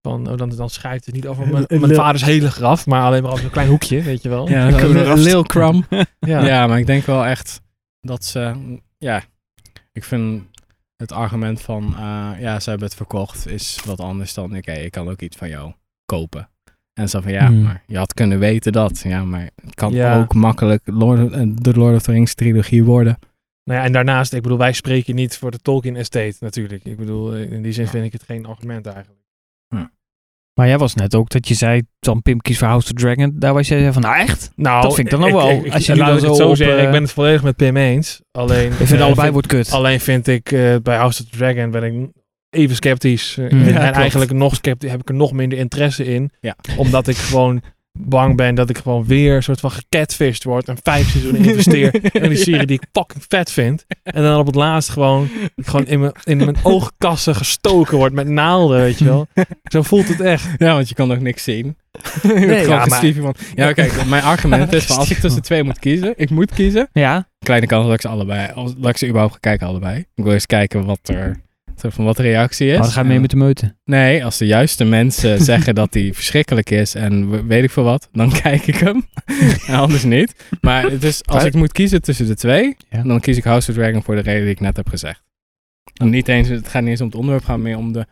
Van, 0.02 0.30
oh, 0.30 0.38
dan, 0.38 0.50
dan 0.50 0.70
schijt 0.70 1.06
het 1.06 1.16
niet 1.16 1.28
over 1.28 1.48
mijn, 1.48 1.66
mijn 1.68 1.86
lil- 1.86 1.96
vaders 1.96 2.24
hele 2.24 2.52
graf, 2.52 2.86
maar 2.86 3.04
alleen 3.04 3.24
maar 3.24 3.32
over 3.32 3.46
een 3.46 3.52
klein 3.52 3.68
hoekje, 3.70 4.02
weet 4.02 4.22
je 4.22 4.30
wel. 4.30 4.50
Ja, 4.50 4.72
we 4.72 5.04
een 5.04 5.20
Lil 5.20 5.44
Crumb. 5.44 5.86
Ja. 6.20 6.46
Ja. 6.46 6.68
maar 6.68 6.80
ik 6.80 6.86
denk 6.86 7.06
wel 7.06 7.26
echt 7.26 7.62
dat 8.02 8.26
ze, 8.26 8.54
ja, 8.98 9.24
ik 9.92 10.04
vind 10.04 10.44
het 10.96 11.12
argument 11.12 11.62
van, 11.62 11.94
eh, 11.98 12.30
ja, 12.40 12.60
ze 12.60 12.70
hebben 12.70 12.88
het 12.88 12.98
verkocht, 12.98 13.48
is 13.48 13.80
wat 13.86 14.00
anders 14.00 14.34
dan, 14.34 14.56
oké, 14.58 14.72
ik 14.72 14.92
kan 14.92 15.10
ook 15.10 15.22
iets 15.22 15.38
van 15.38 15.50
jou 15.50 15.74
kopen. 16.06 16.50
En 16.94 17.10
zo 17.10 17.22
van, 17.22 17.32
ja, 17.32 17.46
Hmm. 17.48 17.62
maar 17.64 17.84
je 17.88 17.98
had 17.98 18.14
kunnen 18.14 18.40
weten 18.40 18.72
dat. 18.72 19.00
Ja, 19.00 19.24
maar 19.24 19.50
het 19.66 19.76
kan 19.76 19.94
Ja. 19.94 20.20
ook 20.20 20.34
makkelijk 20.34 20.82
Lord 20.86 21.32
eh, 21.32 21.42
de 21.54 21.74
Lord 21.74 21.96
of 21.96 22.02
the 22.02 22.12
Rings 22.12 22.34
trilogie 22.34 22.84
worden. 22.84 23.18
Nou 23.64 23.80
ja, 23.80 23.86
en 23.86 23.92
daarnaast, 23.92 24.34
ik 24.34 24.42
bedoel, 24.42 24.58
wij 24.58 24.74
spreken 24.74 25.16
niet 25.16 25.38
voor 25.38 25.52
de 25.52 25.60
Tolkien 25.60 25.96
Estate 25.96 26.36
natuurlijk. 26.40 26.86
Ik 26.86 26.98
bedoel, 26.98 27.34
eh, 27.36 27.52
in 27.52 27.62
die 27.62 27.72
zin 27.72 27.88
vind 27.88 28.06
ik 28.06 28.12
het 28.12 28.24
geen 28.24 28.46
argument 28.46 28.86
eigenlijk. 28.86 29.19
Maar 30.54 30.68
jij 30.68 30.78
was 30.78 30.96
net 30.96 31.16
ook 31.16 31.30
dat 31.30 31.48
je 31.48 31.54
zei, 31.54 31.82
dan 32.00 32.22
Pim 32.22 32.40
kies 32.42 32.58
voor 32.58 32.68
House 32.68 32.86
of 32.92 32.98
the 32.98 33.04
Dragon, 33.04 33.32
daar 33.40 33.54
was 33.54 33.68
jij 33.68 33.94
van, 33.94 34.02
nou 34.02 34.16
echt? 34.16 34.52
Nou, 34.56 34.82
Dat 34.82 34.96
vind 34.96 35.08
ik 35.08 35.20
dan 35.20 35.30
nog 35.32 35.44
wel. 35.44 35.66
Ik, 35.66 35.74
Als 35.74 35.86
je 35.86 35.96
laat 35.96 36.08
ik 36.08 36.14
het 36.14 36.24
zo 36.24 36.34
zo 36.34 36.50
op, 36.50 36.56
zeggen, 36.56 36.78
eh, 36.78 36.84
ik 36.84 36.92
ben 36.92 37.02
het 37.02 37.12
volledig 37.12 37.44
met 37.44 37.56
Pim 37.56 37.78
eens. 37.78 38.22
Alleen, 38.32 38.68
Ik 38.72 38.74
vind 38.74 38.92
eh, 38.92 38.96
allebei 39.02 39.16
vind- 39.22 39.32
wordt 39.34 39.48
kut. 39.48 39.72
Alleen 39.72 40.00
vind 40.00 40.28
ik 40.28 40.52
eh, 40.52 40.76
bij 40.84 40.96
House 40.98 41.24
of 41.24 41.30
the 41.30 41.38
Dragon 41.38 41.72
ben 41.72 41.84
ik 41.84 42.10
even 42.50 42.76
sceptisch. 42.76 43.36
Hmm. 43.36 43.48
en 43.50 43.74
Ja, 43.74 43.92
eigenlijk 43.94 44.32
nog 44.32 44.56
sceptisch, 44.56 44.92
heb 44.92 45.00
ik 45.02 45.10
er 45.10 45.16
nog 45.16 45.32
minder 45.32 45.58
interesse 45.58 46.06
in. 46.06 46.32
Ja. 46.40 46.56
Omdat 46.78 47.08
ik 47.08 47.16
gewoon 47.16 47.62
bang 48.02 48.36
ben 48.36 48.56
dat 48.56 48.70
ik 48.70 48.78
gewoon 48.78 49.06
weer 49.06 49.36
een 49.36 49.44
soort 49.44 49.60
van 49.60 49.72
gecatfished 49.72 50.44
word. 50.44 50.68
En 50.68 50.78
vijf 50.84 51.10
seizoenen 51.10 51.46
investeer 51.46 52.00
in 52.24 52.30
die 52.30 52.38
serie 52.38 52.66
die 52.66 52.80
ik 52.82 52.88
fucking 52.92 53.24
vet 53.28 53.52
vind. 53.52 53.86
En 54.04 54.24
dan 54.24 54.40
op 54.40 54.46
het 54.46 54.56
laatst 54.56 54.90
gewoon, 54.90 55.30
gewoon 55.56 55.86
in, 55.86 56.00
mijn, 56.00 56.12
in 56.24 56.38
mijn 56.38 56.58
oogkassen 56.64 57.36
gestoken 57.36 57.98
wordt 57.98 58.16
met 58.16 58.28
naalden, 58.28 58.80
weet 58.80 59.00
je 59.00 59.06
wel. 59.06 59.28
Zo 59.64 59.82
voelt 59.82 60.08
het 60.08 60.22
echt. 60.22 60.48
Ja, 60.58 60.74
want 60.74 60.90
je 60.90 60.96
kan 60.96 61.12
ook 61.12 61.20
niks 61.20 61.44
zien. 61.44 61.78
Nee, 62.24 62.46
ja, 62.48 62.56
ja, 62.56 62.86
maar- 62.86 63.14
van, 63.14 63.36
ja, 63.56 63.74
kijk, 63.74 64.06
mijn 64.06 64.24
argument 64.24 64.74
is 64.74 64.86
van 64.86 64.98
als 64.98 65.12
ik 65.12 65.18
tussen 65.26 65.42
twee 65.42 65.64
moet 65.64 65.80
kiezen, 65.80 66.14
ik 66.18 66.30
moet 66.30 66.54
kiezen. 66.54 66.90
Ja, 66.94 67.28
Kleine 67.40 67.68
kans 67.68 67.86
dat 67.86 67.94
ik 67.94 68.02
ze 68.02 68.08
allebei, 68.08 68.52
als, 68.54 68.76
dat 68.78 68.90
ik 68.90 68.98
ze 68.98 69.06
überhaupt 69.06 69.34
ga 69.34 69.40
kijken 69.40 69.68
allebei. 69.68 70.06
Ik 70.16 70.24
wil 70.24 70.34
eens 70.34 70.46
kijken 70.46 70.86
wat 70.86 71.00
er, 71.04 71.40
van 71.88 72.06
wat 72.06 72.18
de 72.18 72.22
reactie 72.24 72.68
is. 72.72 72.78
maar 72.78 72.88
ga 72.88 73.00
je 73.02 73.06
mee 73.06 73.16
En- 73.16 73.22
met 73.22 73.30
de 73.30 73.36
meute. 73.38 73.76
Nee, 73.86 74.26
als 74.26 74.38
de 74.38 74.46
juiste 74.46 74.84
mensen 74.84 75.42
zeggen 75.52 75.76
dat 75.76 75.94
hij 75.94 76.14
verschrikkelijk 76.14 76.70
is 76.70 76.96
en 76.96 77.30
we- 77.30 77.44
weet 77.46 77.64
ik 77.64 77.72
veel 77.72 77.84
wat, 77.84 78.10
dan 78.12 78.32
kijk 78.42 78.68
ik 78.68 78.76
hem. 78.76 79.08
en 79.68 79.74
anders 79.76 80.04
niet. 80.04 80.36
Maar 80.62 80.84
het 80.84 81.04
is, 81.04 81.26
als 81.26 81.44
ik 81.44 81.54
moet 81.54 81.72
kiezen 81.72 82.02
tussen 82.02 82.28
de 82.28 82.36
twee, 82.36 82.76
Ja. 82.90 83.04
dan 83.04 83.20
kies 83.20 83.38
ik 83.38 83.44
House 83.44 83.70
of 83.72 83.76
Dragon 83.78 84.04
voor 84.04 84.16
de 84.16 84.22
reden 84.22 84.42
die 84.42 84.52
ik 84.52 84.60
net 84.60 84.76
heb 84.78 84.90
gezegd. 84.90 85.24
En 85.94 86.10
niet 86.10 86.28
eens, 86.28 86.48
het 86.48 86.68
gaat 86.68 86.82
niet 86.82 86.92
eens 86.92 87.00
om 87.02 87.06
het 87.08 87.16
onderwerp, 87.16 87.44
het 87.44 87.52
gaat 87.52 87.62
meer 87.62 87.78
om 87.78 87.94
de 87.94 88.06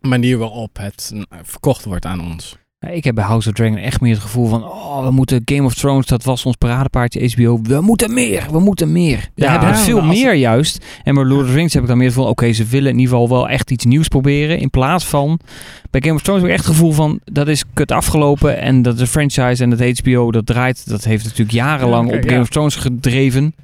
manier 0.00 0.36
waarop 0.38 0.76
het 0.78 1.12
verkocht 1.42 1.84
wordt 1.84 2.04
aan 2.04 2.20
ons. 2.20 2.56
Ja, 2.86 2.88
Ik 2.88 3.04
heb 3.04 3.14
bij 3.14 3.24
House 3.24 3.48
of 3.48 3.54
Dragon 3.54 3.76
echt 3.76 4.00
meer 4.00 4.12
het 4.12 4.22
gevoel 4.22 4.46
van, 4.48 4.64
oh, 4.64 5.04
we 5.04 5.10
moeten 5.10 5.42
Game 5.44 5.62
of 5.62 5.74
Thrones, 5.74 6.06
dat 6.06 6.24
was 6.24 6.46
ons 6.46 6.56
paradepaardje 6.56 7.30
HBO. 7.34 7.60
We 7.62 7.80
moeten 7.80 8.14
meer, 8.14 8.46
we 8.50 8.60
moeten 8.60 8.92
meer. 8.92 9.16
Daar 9.16 9.30
Ja, 9.34 9.50
hebben 9.50 9.68
we 9.68 9.74
maar 9.74 9.84
veel 9.84 10.00
als- 10.00 10.06
meer 10.18 10.34
juist. 10.34 10.84
En 11.04 11.14
bij 11.14 11.24
Lord 11.24 11.42
of 11.42 11.46
the 11.48 11.54
Rings 11.54 11.72
heb 11.74 11.82
ik 11.82 11.88
dan 11.88 11.98
meer 11.98 12.12
van, 12.12 12.26
oké, 12.26 12.52
ze 12.52 12.64
willen 12.64 12.90
in 12.92 12.98
ieder 12.98 13.12
geval 13.12 13.28
wel 13.28 13.48
echt 13.48 13.70
iets 13.70 13.84
nieuws 13.84 14.08
proberen. 14.08 14.58
In 14.58 14.70
plaats 14.70 15.04
van, 15.06 15.40
bij 15.90 16.00
Game 16.00 16.14
of 16.14 16.22
Thrones 16.22 16.42
heb 16.42 16.50
ik 16.50 16.56
echt 16.56 16.66
het 16.66 16.74
gevoel 16.76 16.92
van, 16.92 17.20
dat 17.24 17.48
is 17.48 17.64
kut 17.74 17.92
afgelopen. 17.92 18.58
En 18.58 18.82
dat 18.82 18.98
de 18.98 19.06
franchise 19.06 19.62
en 19.62 19.70
het 19.70 20.00
HBO, 20.00 20.30
dat 20.30 20.46
draait, 20.46 20.88
dat 20.88 21.04
heeft 21.04 21.24
natuurlijk 21.24 21.50
jarenlang 21.50 22.10
Ja, 22.10 22.16
op 22.16 22.22
Game 22.22 22.34
ja. 22.34 22.40
of 22.40 22.48
Thrones 22.48 22.74
gedreven. 22.76 23.54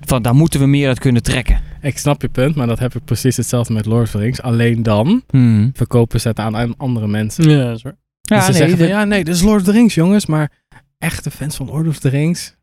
Van, 0.00 0.22
daar 0.22 0.34
moeten 0.34 0.60
we 0.60 0.66
meer 0.66 0.88
uit 0.88 0.98
kunnen 0.98 1.22
trekken. 1.22 1.60
Ik 1.82 1.98
snap 1.98 2.22
je 2.22 2.28
punt, 2.28 2.54
maar 2.54 2.66
dat 2.66 2.78
heb 2.78 2.94
ik 2.94 3.04
precies 3.04 3.36
hetzelfde 3.36 3.72
met 3.72 3.86
Lord 3.86 4.02
of 4.04 4.10
the 4.10 4.18
Rings. 4.18 4.42
Alleen 4.42 4.82
dan 4.82 5.22
Hmm. 5.30 5.70
verkopen 5.74 6.20
ze 6.20 6.28
het 6.28 6.38
aan 6.38 6.56
aan 6.56 6.74
andere 6.76 7.06
mensen. 7.08 7.50
Ja, 7.50 7.64
dat 7.64 7.76
is 7.76 7.82
waar. 7.82 7.96
Ja, 8.28 8.48
nee, 8.48 8.56
zeggen 8.56 8.78
van, 8.78 8.86
ja, 8.86 9.04
nee, 9.04 9.24
dit 9.24 9.34
is 9.34 9.42
Lord 9.42 9.60
of 9.60 9.66
the 9.66 9.72
Rings, 9.72 9.94
jongens. 9.94 10.26
Maar 10.26 10.52
echte 10.98 11.30
fans 11.30 11.56
van 11.56 11.66
Lord 11.66 11.88
of 11.88 11.98
the 11.98 12.08
Rings, 12.08 12.56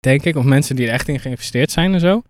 denk 0.00 0.24
ik, 0.24 0.36
of 0.36 0.44
mensen 0.44 0.76
die 0.76 0.86
er 0.86 0.92
echt 0.92 1.08
in 1.08 1.20
geïnvesteerd 1.20 1.70
zijn 1.70 1.94
en 1.94 2.00
zo, 2.00 2.22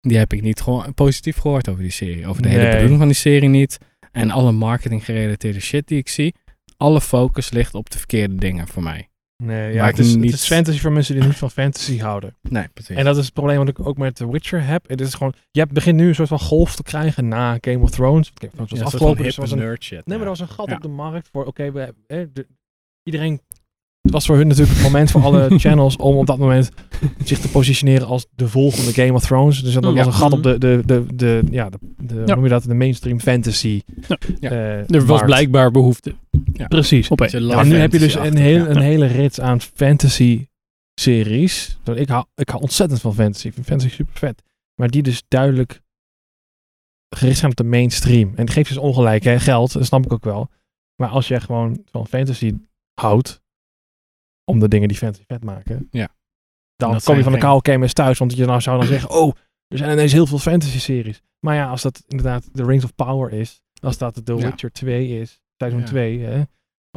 die 0.00 0.18
heb 0.18 0.32
ik 0.32 0.42
niet 0.42 0.60
gewoon 0.60 0.94
positief 0.94 1.36
gehoord 1.36 1.68
over 1.68 1.82
die 1.82 1.90
serie. 1.90 2.26
Over 2.26 2.42
de 2.42 2.48
hele 2.48 2.70
bedoeling 2.70 2.98
van 2.98 3.06
die 3.06 3.16
serie 3.16 3.48
niet. 3.48 3.78
En 4.12 4.30
alle 4.30 4.52
marketing 4.52 5.04
gerelateerde 5.04 5.60
shit 5.60 5.88
die 5.88 5.98
ik 5.98 6.08
zie. 6.08 6.34
Alle 6.76 7.00
focus 7.00 7.50
ligt 7.50 7.74
op 7.74 7.90
de 7.90 7.98
verkeerde 7.98 8.34
dingen 8.34 8.68
voor 8.68 8.82
mij. 8.82 9.08
Nee, 9.42 9.72
ja, 9.72 9.86
het, 9.86 9.98
is, 9.98 10.14
niet- 10.14 10.24
het 10.30 10.40
is 10.40 10.46
fantasy 10.46 10.78
voor 10.78 10.92
mensen 10.92 11.14
die 11.14 11.24
niet 11.24 11.36
van 11.36 11.50
fantasy 11.50 11.98
houden. 11.98 12.36
Nee, 12.42 12.68
precies. 12.68 12.96
En 12.96 13.04
dat 13.04 13.16
is 13.16 13.24
het 13.24 13.34
probleem 13.34 13.56
wat 13.58 13.68
ik 13.68 13.86
ook 13.86 13.96
met 13.96 14.14
The 14.14 14.30
Witcher 14.30 14.64
heb. 14.66 14.88
Het 14.88 15.00
is 15.00 15.14
gewoon, 15.14 15.34
je 15.50 15.60
hebt- 15.60 15.72
begint 15.72 15.96
nu 15.96 16.08
een 16.08 16.14
soort 16.14 16.28
van 16.28 16.38
golf 16.40 16.76
te 16.76 16.82
krijgen 16.82 17.28
na 17.28 17.58
Game 17.60 17.78
of 17.78 17.90
Thrones. 17.90 18.32
Game 18.34 18.46
of 18.46 18.52
Thrones 18.54 18.70
was 18.70 18.78
ja, 18.78 18.84
afgelopen, 18.84 19.22
dus 19.24 19.36
was 19.36 19.50
een 19.50 19.76
shit. 19.80 20.06
Nee, 20.06 20.16
maar 20.18 20.26
er 20.26 20.32
was 20.32 20.40
een 20.40 20.48
gat 20.48 20.68
Ja. 20.68 20.74
op 20.74 20.82
de 20.82 20.88
markt 20.88 21.28
voor, 21.32 21.44
oké, 21.44 21.72
we 21.72 21.94
eh, 22.06 22.26
de- 22.32 22.46
iedereen... 23.02 23.40
Het 24.06 24.14
was 24.14 24.26
voor 24.26 24.36
hun 24.36 24.46
natuurlijk 24.46 24.74
het 24.76 24.82
moment 24.86 25.10
voor 25.10 25.22
alle 25.22 25.48
channels 25.58 25.96
om 25.96 26.16
op 26.16 26.26
dat 26.26 26.38
moment 26.38 26.70
zich 27.24 27.38
te 27.38 27.48
positioneren 27.48 28.06
als 28.06 28.26
de 28.34 28.48
volgende 28.48 28.92
Game 28.92 29.12
of 29.12 29.24
Thrones. 29.24 29.62
Dus 29.62 29.72
dat 29.74 29.84
Ja. 29.84 29.92
was 29.92 30.06
een 30.06 30.12
gat 30.12 30.32
op 30.32 30.42
de, 30.42 30.58
de, 30.58 30.82
de, 30.86 31.06
de, 31.14 31.42
ja, 31.50 31.70
de, 31.70 31.78
de 31.96 32.14
hoe 32.14 32.26
Ja. 32.26 32.34
noem 32.34 32.44
je 32.44 32.50
dat, 32.50 32.62
de 32.62 32.74
mainstream 32.74 33.20
fantasy 33.20 33.82
Ja. 34.08 34.18
Ja. 34.40 34.50
eh, 34.50 34.78
Er 34.78 34.86
was 34.98 35.06
markt. 35.06 35.24
blijkbaar 35.24 35.70
behoefte. 35.70 36.14
Ja. 36.52 36.66
Precies. 36.66 37.08
Ja, 37.08 37.60
en 37.60 37.68
nu 37.68 37.76
heb 37.76 37.92
je 37.92 37.98
dus 37.98 38.14
een, 38.14 38.36
heel, 38.36 38.66
een 38.66 38.74
ja. 38.74 38.80
hele 38.80 39.06
rits 39.06 39.40
aan 39.40 39.60
fantasy 39.60 40.46
series. 41.00 41.78
Ik 41.94 42.08
hou, 42.08 42.24
ik 42.34 42.48
hou 42.48 42.62
ontzettend 42.62 43.00
van 43.00 43.14
fantasy. 43.14 43.46
Ik 43.46 43.54
vind 43.54 43.66
fantasy 43.66 43.90
super 43.94 44.14
vet. 44.18 44.42
Maar 44.74 44.90
die 44.90 45.02
dus 45.02 45.22
duidelijk 45.28 45.80
gericht 47.16 47.38
zijn 47.38 47.50
op 47.50 47.56
de 47.56 47.64
mainstream. 47.64 48.28
En 48.34 48.44
het 48.44 48.50
geeft 48.50 48.68
dus 48.68 48.78
ongelijk, 48.78 49.24
hè. 49.24 49.38
Geld, 49.40 49.72
dat 49.72 49.86
snap 49.86 50.04
ik 50.04 50.12
ook 50.12 50.24
wel. 50.24 50.50
Maar 50.96 51.08
als 51.08 51.28
je 51.28 51.40
gewoon 51.40 51.82
van 51.90 52.06
fantasy 52.06 52.52
houdt, 53.00 53.40
om 54.50 54.58
de 54.58 54.68
dingen 54.68 54.88
die 54.88 54.96
fantasy 54.96 55.24
vet 55.26 55.44
maken, 55.44 55.88
Ja. 55.90 56.08
dan 56.76 57.00
kom 57.04 57.16
je 57.16 57.22
van 57.22 57.32
de 57.32 57.38
koude 57.38 57.62
kermis 57.62 57.92
thuis. 57.92 58.18
Want 58.18 58.36
je 58.36 58.44
nou 58.46 58.60
zou 58.60 58.78
dan 58.78 58.86
zeggen, 58.86 59.10
oh, 59.10 59.34
er 59.68 59.78
zijn 59.78 59.90
ineens 59.92 60.12
heel 60.12 60.26
veel 60.26 60.38
fantasy 60.38 60.78
series. 60.78 61.22
Maar 61.40 61.54
ja, 61.54 61.68
als 61.68 61.82
dat 61.82 62.04
inderdaad 62.08 62.48
The 62.54 62.64
Rings 62.64 62.84
of 62.84 62.94
Power 62.94 63.32
is, 63.32 63.60
als 63.80 63.98
dat 63.98 64.24
The. 64.24 64.34
Witcher 64.36 64.70
2 64.72 65.20
is, 65.20 65.42
seizoen 65.56 65.80
Ja. 65.80 65.86
2, 65.86 66.20
hè, 66.20 66.42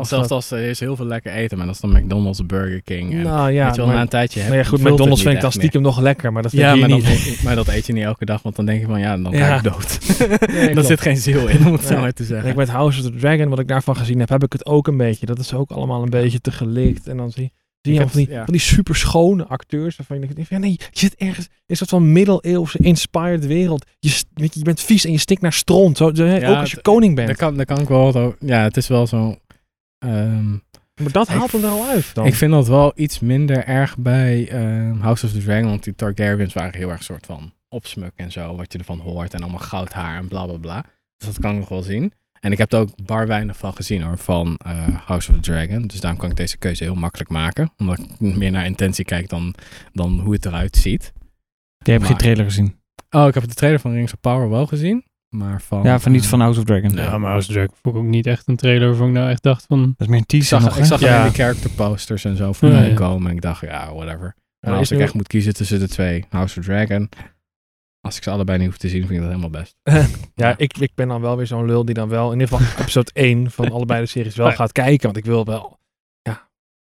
Zelfs 0.07 0.27
dat- 0.27 0.37
als 0.37 0.51
er 0.51 0.59
is 0.61 0.79
heel 0.79 0.95
veel 0.95 1.05
lekker 1.05 1.31
eten, 1.31 1.57
maar 1.57 1.65
dat 1.65 1.75
is 1.75 1.81
dan 1.81 1.91
McDonald's, 1.91 2.45
Burger 2.45 2.81
King. 2.81 3.11
En, 3.13 3.21
Nou 3.21 3.51
ja, 3.51 3.65
weet 3.65 3.71
je 3.75 3.77
wel, 3.77 3.85
maar, 3.85 3.95
na 3.95 4.01
een 4.01 4.07
tijdje 4.07 4.39
heb 4.39 4.53
ja, 4.53 4.63
goed, 4.63 4.79
McDonald's 4.79 5.21
vind 5.21 5.35
ik 5.35 5.41
dan 5.41 5.51
stiekem 5.51 5.81
nog 5.81 5.99
lekker, 5.99 6.33
maar 6.33 6.41
dat 6.41 6.51
vind 6.51 6.63
Ja, 6.63 6.73
je 6.73 6.79
maar, 6.79 6.89
niet. 6.89 7.39
maar 7.43 7.55
dat 7.55 7.67
eet 7.67 7.85
je 7.85 7.93
niet 7.93 8.03
elke 8.03 8.25
dag, 8.25 8.41
want 8.41 8.55
dan 8.55 8.65
denk 8.65 8.79
je 8.81 8.85
van 8.87 8.99
ja, 8.99 9.17
dan 9.17 9.33
ga 9.33 9.47
Ja. 9.47 9.55
ik 9.55 9.63
dood. 9.63 9.99
Nee, 10.53 10.69
er 10.75 10.83
zit 10.83 11.01
geen 11.01 11.17
ziel 11.17 11.47
in, 11.47 11.65
om 11.67 11.73
het 11.73 11.83
zo 11.83 11.99
maar 11.99 12.13
te 12.13 12.21
En 12.21 12.27
zeggen. 12.27 12.49
ik 12.49 12.55
met 12.55 12.69
House 12.69 12.99
of 12.99 13.05
the 13.05 13.15
Dragon, 13.17 13.49
wat 13.49 13.59
ik 13.59 13.67
daarvan 13.67 13.95
gezien 13.95 14.19
heb, 14.19 14.29
heb 14.29 14.43
ik 14.43 14.51
het 14.53 14.65
ook 14.65 14.87
een 14.87 14.97
beetje. 14.97 15.25
Dat 15.25 15.39
is 15.39 15.53
ook 15.53 15.71
allemaal 15.71 16.03
een 16.03 16.09
beetje 16.09 16.41
te 16.41 16.51
gelikt. 16.51 17.07
En 17.07 17.17
dan 17.17 17.31
zie, 17.31 17.51
zie 17.81 17.93
je 17.93 17.99
van 17.99 18.09
die, 18.13 18.29
ja. 18.29 18.43
van 18.43 18.53
die 18.53 18.61
super 18.61 18.95
schone 18.95 19.45
acteurs. 19.47 19.95
Waarvan 19.95 20.19
je 20.19 20.33
denkt, 20.33 20.49
ja, 20.49 20.57
nee, 20.57 20.71
je 20.71 20.99
zit 20.99 21.15
ergens 21.15 21.45
in 21.45 21.51
een 21.65 21.75
soort 21.75 21.89
van 21.89 22.11
middeleeuwse 22.11 22.77
inspired 22.77 23.45
wereld. 23.45 23.85
Je, 23.99 24.09
je, 24.33 24.49
je 24.51 24.63
bent 24.63 24.81
vies 24.81 25.05
en 25.05 25.11
je 25.11 25.17
stikt 25.17 25.41
naar 25.41 25.53
stront. 25.53 25.97
Zo, 25.97 26.11
Ja, 26.13 26.49
ook 26.49 26.55
als 26.55 26.71
je 26.71 26.81
koning 26.81 27.15
bent. 27.15 27.27
Daar 27.27 27.35
kan, 27.37 27.55
daar 27.55 27.65
kan 27.65 27.79
ik 27.79 27.87
wel, 27.87 28.11
zo- 28.11 28.35
ja, 28.39 28.63
het 28.63 28.77
is 28.77 28.87
wel 28.87 29.07
zo... 29.07 29.35
ehm, 29.99 30.51
maar 30.51 31.11
dat 31.11 31.27
haalt 31.27 31.51
hem 31.51 31.63
er 31.63 31.69
al 31.69 31.85
uit 31.85 32.13
dan. 32.13 32.25
Ik 32.25 32.35
vind 32.35 32.51
dat 32.51 32.67
wel 32.67 32.91
iets 32.95 33.19
minder 33.19 33.65
erg 33.65 33.97
bij 33.97 34.49
ehm, 34.49 34.99
House 34.99 35.25
of 35.25 35.31
the 35.31 35.43
Dragon, 35.43 35.69
want 35.69 35.83
die 35.83 35.95
Targaryens 35.95 36.53
waren 36.53 36.75
heel 36.75 36.89
erg 36.89 37.03
soort 37.03 37.25
van 37.25 37.53
opsmuk 37.69 38.11
en 38.15 38.31
zo, 38.31 38.55
wat 38.55 38.71
je 38.71 38.77
ervan 38.77 38.99
hoort 38.99 39.33
en 39.33 39.41
allemaal 39.41 39.59
goud 39.59 39.93
haar 39.93 40.17
en 40.17 40.27
bla 40.27 40.45
bla 40.45 40.57
bla. 40.57 40.85
Dus 41.17 41.27
dat 41.27 41.39
kan 41.39 41.51
ik 41.51 41.59
nog 41.59 41.69
wel 41.69 41.81
zien. 41.81 42.13
En 42.39 42.51
ik 42.51 42.57
heb 42.57 42.73
er 42.73 42.79
ook 42.79 43.05
bar 43.05 43.27
weinig 43.27 43.57
van 43.57 43.73
gezien 43.73 44.01
hoor, 44.01 44.17
van 44.17 44.57
eh, 44.57 44.87
House 45.05 45.29
of 45.29 45.35
the 45.35 45.41
Dragon. 45.41 45.87
Dus 45.87 45.99
daarom 45.99 46.19
kan 46.19 46.29
ik 46.29 46.35
deze 46.35 46.57
keuze 46.57 46.83
heel 46.83 46.95
makkelijk 46.95 47.29
maken. 47.29 47.71
Omdat 47.77 47.99
ik 47.99 48.19
meer 48.19 48.51
naar 48.51 48.65
intentie 48.65 49.05
kijk 49.05 49.29
dan, 49.29 49.55
dan 49.93 50.19
hoe 50.19 50.33
het 50.33 50.45
eruit 50.45 50.75
ziet. 50.75 51.13
Jij 51.77 51.93
hebt 51.93 52.05
geen 52.05 52.17
trailer 52.17 52.45
gezien. 52.45 52.77
Oh, 53.09 53.27
ik 53.27 53.33
heb 53.33 53.47
de 53.47 53.53
trailer 53.53 53.79
van 53.79 53.93
Rings 53.93 54.13
of 54.13 54.19
Power 54.19 54.49
wel 54.49 54.65
gezien. 54.67 55.03
Maar 55.29 55.61
van... 55.61 55.83
Ja, 55.83 55.99
van 55.99 56.11
niet 56.11 56.23
eh, 56.23 56.29
van 56.29 56.39
House 56.39 56.59
of 56.59 56.65
Dragon. 56.65 56.89
Ja, 56.95 57.17
maar 57.17 57.29
House 57.29 57.47
of 57.47 57.53
Dragon 57.53 57.75
vond 57.81 57.95
ik 57.95 58.01
ook 58.01 58.07
niet 58.07 58.27
echt 58.27 58.47
een 58.47 58.55
trailer 58.55 58.87
waarvan 58.87 59.07
ik 59.07 59.13
nou 59.13 59.29
echt 59.29 59.43
dacht 59.43 59.65
van... 59.67 59.81
Dat 59.81 59.93
is 59.97 60.07
meer 60.07 60.15
een 60.15 60.21
Ik 60.21 60.27
teaser 60.27 60.47
zag, 60.61 60.69
nog, 60.69 60.77
ik 60.77 60.85
zag 60.85 60.99
Ja. 60.99 61.23
de 61.23 61.33
character 61.33 61.69
posters 61.69 62.25
en 62.25 62.35
zo 62.35 62.53
voorbij 62.53 62.81
Ja, 62.81 62.87
ja. 62.87 62.93
komen. 62.95 63.29
En 63.29 63.35
ik 63.35 63.41
dacht, 63.41 63.61
ja, 63.61 63.93
whatever. 63.93 64.35
En 64.59 64.73
als 64.73 64.91
ik 64.91 64.99
echt 64.99 65.13
moet 65.13 65.27
kiezen 65.27 65.53
tussen 65.53 65.79
de 65.79 65.87
twee, 65.87 66.25
House 66.29 66.59
of 66.59 66.65
Dragon. 66.65 67.09
Als 68.01 68.17
ik 68.17 68.23
ze 68.23 68.29
allebei 68.29 68.57
niet 68.57 68.67
hoef 68.67 68.77
te 68.77 68.89
zien, 68.89 68.99
vind 68.99 69.11
ik 69.13 69.19
dat 69.19 69.27
helemaal 69.27 69.49
best. 69.49 69.75
Ja, 70.35 70.53
ik, 70.57 70.77
ik 70.77 70.91
ben 70.95 71.07
dan 71.07 71.21
wel 71.21 71.37
weer 71.37 71.47
zo'n 71.47 71.65
lul 71.65 71.85
die 71.85 71.95
dan 71.95 72.09
wel 72.09 72.31
in 72.31 72.39
ieder 72.39 72.57
geval 72.57 72.73
episode 72.81 73.11
1 73.13 73.51
van 73.51 73.71
allebei 73.71 74.01
de 74.01 74.07
series 74.07 74.35
wel 74.35 74.51
gaat 74.51 74.71
kijken. 74.71 75.05
Want 75.05 75.17
ik 75.17 75.25
wil 75.25 75.45
wel, 75.45 75.78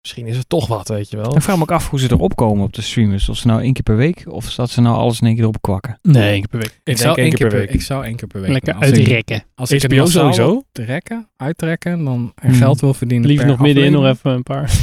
misschien 0.04 0.28
is 0.28 0.38
het 0.38 0.50
toch 0.50 0.68
wat, 0.68 0.88
weet 0.88 1.10
je 1.10 1.18
wel. 1.18 1.36
Ik 1.36 1.42
vraag 1.42 1.56
me 1.56 1.62
ook 1.62 1.72
af 1.72 1.90
hoe 1.90 2.00
ze 2.00 2.12
erop 2.12 2.36
komen 2.36 2.64
op 2.64 2.74
de 2.74 2.82
streamers. 2.82 3.30
Of 3.30 3.38
ze 3.38 3.48
nou 3.48 3.62
één 3.62 3.74
keer 3.74 3.84
per 3.84 3.96
week, 3.96 4.24
of 4.28 4.54
dat 4.56 4.70
ze 4.70 4.82
nou 4.82 4.96
alles 4.98 5.20
in 5.20 5.26
één 5.26 5.36
keer 5.36 5.44
erop 5.44 5.62
kwakken. 5.62 6.00
Nee, 6.02 6.30
één 6.32 6.40
keer 6.40 6.50
per 6.50 6.60
week. 6.60 6.80
Ik 6.84 6.94
Ik 6.94 6.98
zou, 6.98 7.18
één 7.18 7.30
keer 7.30 7.38
keer 7.38 7.48
per 7.48 7.66
per, 7.66 7.76
ik 7.76 7.82
zou 7.82 8.06
één 8.06 8.16
keer 8.16 8.28
per 8.28 8.42
week 8.42 8.50
Lekker 8.52 8.76
ik- 8.76 8.82
uitrekken. 8.84 9.44
Als 9.56 9.72
ik 9.72 9.82
het 9.82 9.92
HBO 9.94 10.06
sowieso? 10.06 10.64
trekken, 10.72 11.30
uittrekken, 11.38 12.04
dan 12.04 12.32
er 12.36 12.50
Hmm. 12.50 12.58
geld 12.58 12.82
wil 12.82 12.94
verdienen 12.94 13.28
Liefst 13.28 13.44
per 13.44 13.52
nog 13.52 13.62
middenin 13.62 13.92
nog 13.92 14.06
even 14.06 14.32
een 14.32 14.44
paar. 14.44 14.72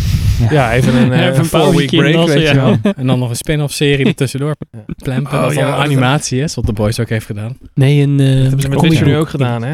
Ja, 0.50 0.72
even 0.72 0.94
een, 0.94 1.12
eh, 1.20 1.26
Even 1.26 1.38
een 1.38 1.44
four 1.44 1.74
week 1.74 1.90
break, 1.90 2.26
weet 2.26 2.48
je 2.48 2.54
ja. 2.54 2.54
wel. 2.54 2.92
En 2.96 3.06
dan 3.06 3.18
nog 3.18 3.28
een 3.30 3.36
spin-off 3.36 3.72
serie 3.74 4.06
er 4.06 4.14
tussendoor 4.14 4.54
Ja. 4.70 4.84
plempen. 4.96 5.32
Oh, 5.38 5.42
dat 5.44 5.54
ja, 5.54 5.60
dat- 5.70 5.74
een 5.78 5.84
animatie 5.84 6.40
is, 6.42 6.54
wat 6.54 6.66
de 6.66 6.72
Boys 6.72 7.00
ook 7.00 7.08
heeft 7.08 7.26
gedaan. 7.26 7.58
Nee, 7.74 8.02
een... 8.02 8.16
Dat 8.16 8.26
eh 8.26 8.40
hebben 8.40 8.60
ze 8.60 8.68
met 8.68 8.80
Witcher 8.80 9.06
nu 9.06 9.16
ook 9.16 9.28
gedaan, 9.28 9.62
hè? 9.62 9.72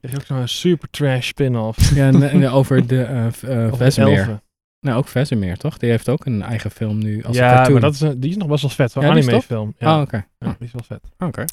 Er 0.00 0.10
is 0.10 0.14
ook 0.14 0.24
zo'n 0.26 0.48
super 0.48 0.88
trash 0.90 1.26
spin-off. 1.26 1.94
Ja, 1.94 2.06
en, 2.06 2.22
en 2.30 2.48
over 2.48 2.86
de 2.86 3.02
eh 3.02 3.26
eh. 4.80 4.88
Nou, 4.90 4.98
ook 4.98 5.08
Vesemir, 5.08 5.56
toch? 5.56 5.78
Die 5.78 5.90
heeft 5.90 6.08
ook 6.08 6.26
een 6.26 6.42
eigen 6.42 6.70
film 6.70 6.98
nu 6.98 7.22
als 7.24 7.36
een 7.36 7.42
Ja, 7.42 7.54
cartoon. 7.54 7.72
maar 7.72 7.80
dat 7.82 7.94
is, 7.94 8.00
een- 8.00 8.20
die 8.20 8.30
is 8.30 8.36
nog 8.36 8.48
best 8.48 8.62
wel 8.62 8.70
vet. 8.70 8.92
Zo'n 8.92 9.02
Ja, 9.02 9.08
die 9.10 9.18
is 9.18 9.24
anime 9.24 9.38
tof? 9.40 9.48
film. 9.50 9.74
Ja, 9.78 9.94
Oh, 9.96 10.00
oké. 10.00 10.26
ja, 10.38 10.56
die 10.58 10.66
is 10.66 10.72
wel 10.72 10.82
vet. 10.86 11.00
Oké. 11.28 11.44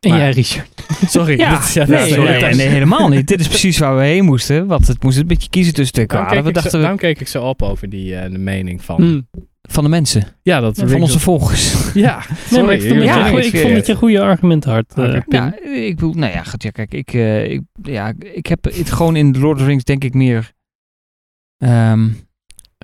En 0.00 0.10
Maar- 0.10 0.18
jij, 0.18 0.30
Richard. 0.30 0.68
Sorry. 1.06 1.38
Ja, 1.38 1.50
dit 1.54 1.60
is- 1.64 1.72
ja, 1.80 1.86
nee, 1.86 2.54
nee, 2.54 2.66
helemaal 2.68 3.08
niet. 3.08 3.26
Dit 3.26 3.40
is 3.40 3.48
precies 3.48 3.78
waar 3.78 3.96
we 3.96 4.02
heen 4.02 4.24
moesten. 4.24 4.66
Want 4.66 4.86
het 4.86 5.02
moest 5.02 5.18
een 5.18 5.26
beetje 5.26 5.48
kiezen 5.48 5.74
tussen 5.74 5.94
de 6.00 6.06
kwaden. 6.06 6.28
keek, 6.32 6.42
We 6.42 6.48
ik 6.48 6.54
zo, 6.54 6.60
dachten 6.60 6.72
we, 6.72 6.78
daarom 6.78 6.98
keek 6.98 7.20
ik 7.20 7.28
zo 7.28 7.44
op 7.48 7.62
over 7.62 7.88
die, 7.88 8.16
eh, 8.16 8.30
de 8.32 8.38
mening 8.38 8.82
van... 8.84 8.96
Hmm. 9.02 9.28
van 9.62 9.84
de 9.84 9.90
mensen. 9.90 10.24
Ja, 10.42 10.60
dat 10.60 10.76
Van 10.78 11.00
onze 11.00 11.14
of- 11.14 11.22
volgers. 11.22 11.92
Ja, 11.94 12.22
sorry. 12.48 12.64
maar 12.64 12.74
ik 12.74 12.80
vond, 12.88 13.02
Ja, 13.02 13.26
ik 13.26 13.56
vond 13.56 13.74
dat 13.74 13.86
je 13.86 13.94
goede 13.96 14.18
eh, 14.18 15.08
Oké. 15.08 15.22
Pim. 15.28 15.38
Ja, 15.40 15.54
ik 15.62 15.94
bedoel, 15.94 16.12
nou 16.14 16.32
ja, 16.32 16.42
goed, 16.42 16.62
ja, 16.62 16.70
kijk, 16.70 16.94
ik, 16.94 17.12
eh, 17.12 17.50
ik, 17.50 17.60
ja, 17.82 18.12
ik 18.18 18.46
heb 18.46 18.64
het 18.64 18.90
gewoon 18.92 19.16
in 19.16 19.38
Lord 19.38 19.54
of 19.56 19.60
the 19.62 19.66
Rings 19.68 19.84
denk 19.84 20.04
ik 20.04 20.14
meer 20.14 20.52
ehm, 21.58 22.08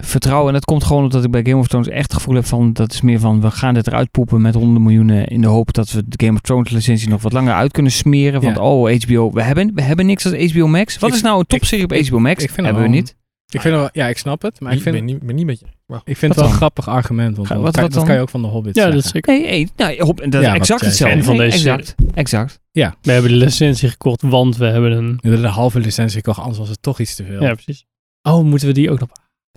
vertrouwen. 0.03 0.47
En 0.49 0.53
dat 0.55 0.65
komt 0.65 0.85
gewoon 0.85 1.03
omdat 1.03 1.25
ik 1.25 1.31
bij 1.31 1.41
Game 1.45 1.57
of 1.57 1.67
Thrones 1.69 1.89
echt 1.89 2.03
het 2.03 2.15
gevoel 2.15 2.35
heb 2.35 2.45
van, 2.45 2.73
dat 2.73 2.93
is 2.93 3.01
meer 3.01 3.21
van, 3.21 3.41
we 3.41 3.51
gaan 3.51 3.75
dit 3.75 3.87
eruit 3.87 4.11
poepen 4.11 4.41
met 4.41 4.55
honderden 4.55 4.83
miljoenen 4.83 5.27
in 5.27 5.41
de 5.41 5.47
hoop 5.47 5.73
dat 5.73 5.91
we 5.91 6.03
de 6.07 6.25
Game 6.25 6.35
of 6.37 6.41
Thrones 6.41 6.71
licentie 6.71 7.09
nog 7.09 7.23
wat 7.23 7.33
langer 7.33 7.55
uit 7.55 7.73
kunnen 7.73 7.93
smeren. 7.93 8.41
Want, 8.41 8.57
Ja. 8.57 8.63
oh, 8.63 8.91
HBO, 9.03 9.33
we 9.33 9.43
hebben, 9.43 9.71
we 9.75 9.83
hebben 9.83 10.07
niks 10.07 10.25
als 10.33 10.53
HBO 10.53 10.67
Max. 10.67 10.99
Wat 10.99 11.11
Ik- 11.11 11.17
is 11.17 11.23
nou 11.23 11.39
een 11.39 11.47
topserie 11.47 11.85
op 11.85 11.93
HBO 12.07 12.19
Max? 12.19 12.43
ik 12.45 12.51
vind 12.51 12.67
hebben 12.67 12.85
we 12.85 12.89
niet. 12.89 13.17
Ik 13.49 13.61
vind 13.61 13.75
het 13.75 13.83
wel, 13.83 13.91
ja, 14.05 14.09
ik 14.11 14.19
snap 14.19 14.43
het, 14.43 14.61
maar 14.61 14.71
ik 14.73 14.77
Ik 14.77 14.83
vind, 14.83 14.95
ben 14.97 15.05
niet, 15.05 15.23
ben 15.23 15.35
niet 15.35 15.47
met 15.47 15.61
je. 15.61 15.67
Ik 15.67 16.17
vind 16.17 16.19
Wat 16.21 16.21
het 16.21 16.35
wel 16.35 16.35
dan? 16.45 16.45
een 16.53 16.57
grappig 16.57 16.89
argument, 16.89 17.37
want 17.37 17.49
Ga- 17.49 17.55
dat, 17.55 17.63
wat- 17.63 17.73
kan, 17.73 17.83
wat 17.83 17.91
dat 17.91 17.99
dan? 17.99 18.07
kan 18.09 18.15
je 18.17 18.21
ook 18.23 18.29
van 18.31 18.43
de 18.43 18.49
Hobbit 18.49 18.75
Ja, 18.77 18.83
zeggen. 18.83 18.95
dat 18.97 19.05
is 19.05 19.11
zeker. 19.11 19.33
Nee, 19.39 19.47
nee, 19.51 19.69
nou, 19.77 20.03
Hob- 20.05 20.31
dat 20.31 20.43
Ja, 20.43 20.53
is 20.53 20.59
exact 20.59 20.81
jij 20.81 20.89
hetzelfde. 20.89 21.23
van 21.23 21.37
Nee, 21.37 21.51
deze 21.51 21.71
exact, 21.71 21.95
exact. 22.15 22.61
We 22.73 23.13
hebben 23.13 23.31
de 23.31 23.37
licentie 23.37 23.89
gekocht, 23.89 24.23
want 24.23 24.57
we 24.57 24.65
hebben 24.67 24.93
een... 24.93 25.07
We 25.21 25.29
hebben 25.29 25.43
de 25.43 25.49
halve 25.49 25.81
licentie 25.81 26.17
gekocht, 26.17 26.39
anders 26.39 26.59
was 26.59 26.69
het 26.69 26.83
toch 26.83 27.01
iets 27.01 27.15
te 27.15 27.25
veel. 27.25 27.43
Ja, 27.43 27.55
precies. 27.55 27.85
Oh, 28.23 28.45
moeten 28.45 28.69
we 28.69 28.75
die 28.75 28.91
ook 28.91 29.01
nog... 29.01 29.09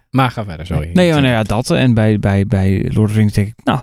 Maar 0.09 0.31
ga 0.31 0.43
verder, 0.45 0.65
sorry. 0.65 0.89
Nee, 0.93 1.11
maar 1.11 1.21
nou 1.21 1.33
ja, 1.33 1.43
dat. 1.43 1.71
En 1.71 1.93
bij, 1.93 2.19
bij, 2.19 2.45
bij 2.45 2.81
Lord 2.83 2.97
of 2.97 3.11
the 3.11 3.17
Rings 3.17 3.33
denk 3.33 3.47
ik, 3.47 3.53
nou, 3.63 3.79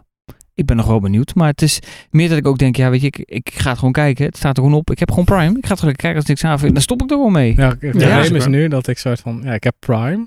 ik 0.55 0.67
ben 0.67 0.77
nog 0.77 0.87
wel 0.87 1.01
benieuwd. 1.01 1.35
Maar 1.35 1.49
het 1.49 1.63
is 1.63 1.79
meer 2.11 2.29
dat 2.29 2.39
ik 2.39 2.47
ook 2.47 2.59
denk, 2.59 2.77
ja, 2.77 2.91
weet 2.91 3.01
je, 3.01 3.07
ik, 3.07 3.19
ik 3.19 3.51
ga 3.55 3.69
het 3.69 3.79
gewoon 3.79 3.93
kijken. 3.93 4.25
Het 4.27 4.37
staat 4.37 4.57
er 4.57 4.63
gewoon 4.63 4.79
op. 4.79 4.91
Ik 4.91 4.99
heb 4.99 5.09
gewoon 5.11 5.25
Prime. 5.25 5.59
Ik 5.59 5.65
ga 5.65 5.71
het 5.71 5.79
gewoon 5.79 5.95
kijken 5.95 6.15
als 6.15 6.23
ik 6.23 6.29
niks 6.29 6.45
aan 6.45 6.59
vind. 6.59 6.73
Dan 6.73 6.83
stop 6.83 7.03
ik 7.03 7.11
er 7.11 7.17
gewoon 7.17 7.33
mee. 7.33 7.55
Ja, 7.57 7.69
het 7.69 7.81
Ja, 7.81 7.91
probleem 7.91 8.35
is 8.37 8.47
nu 8.47 8.69
dat 8.69 8.87
ik 8.89 8.99
soort 8.99 9.21
van, 9.21 9.41
ja, 9.45 9.53
ik 9.53 9.65
heb 9.65 9.75
Prime. 9.79 10.27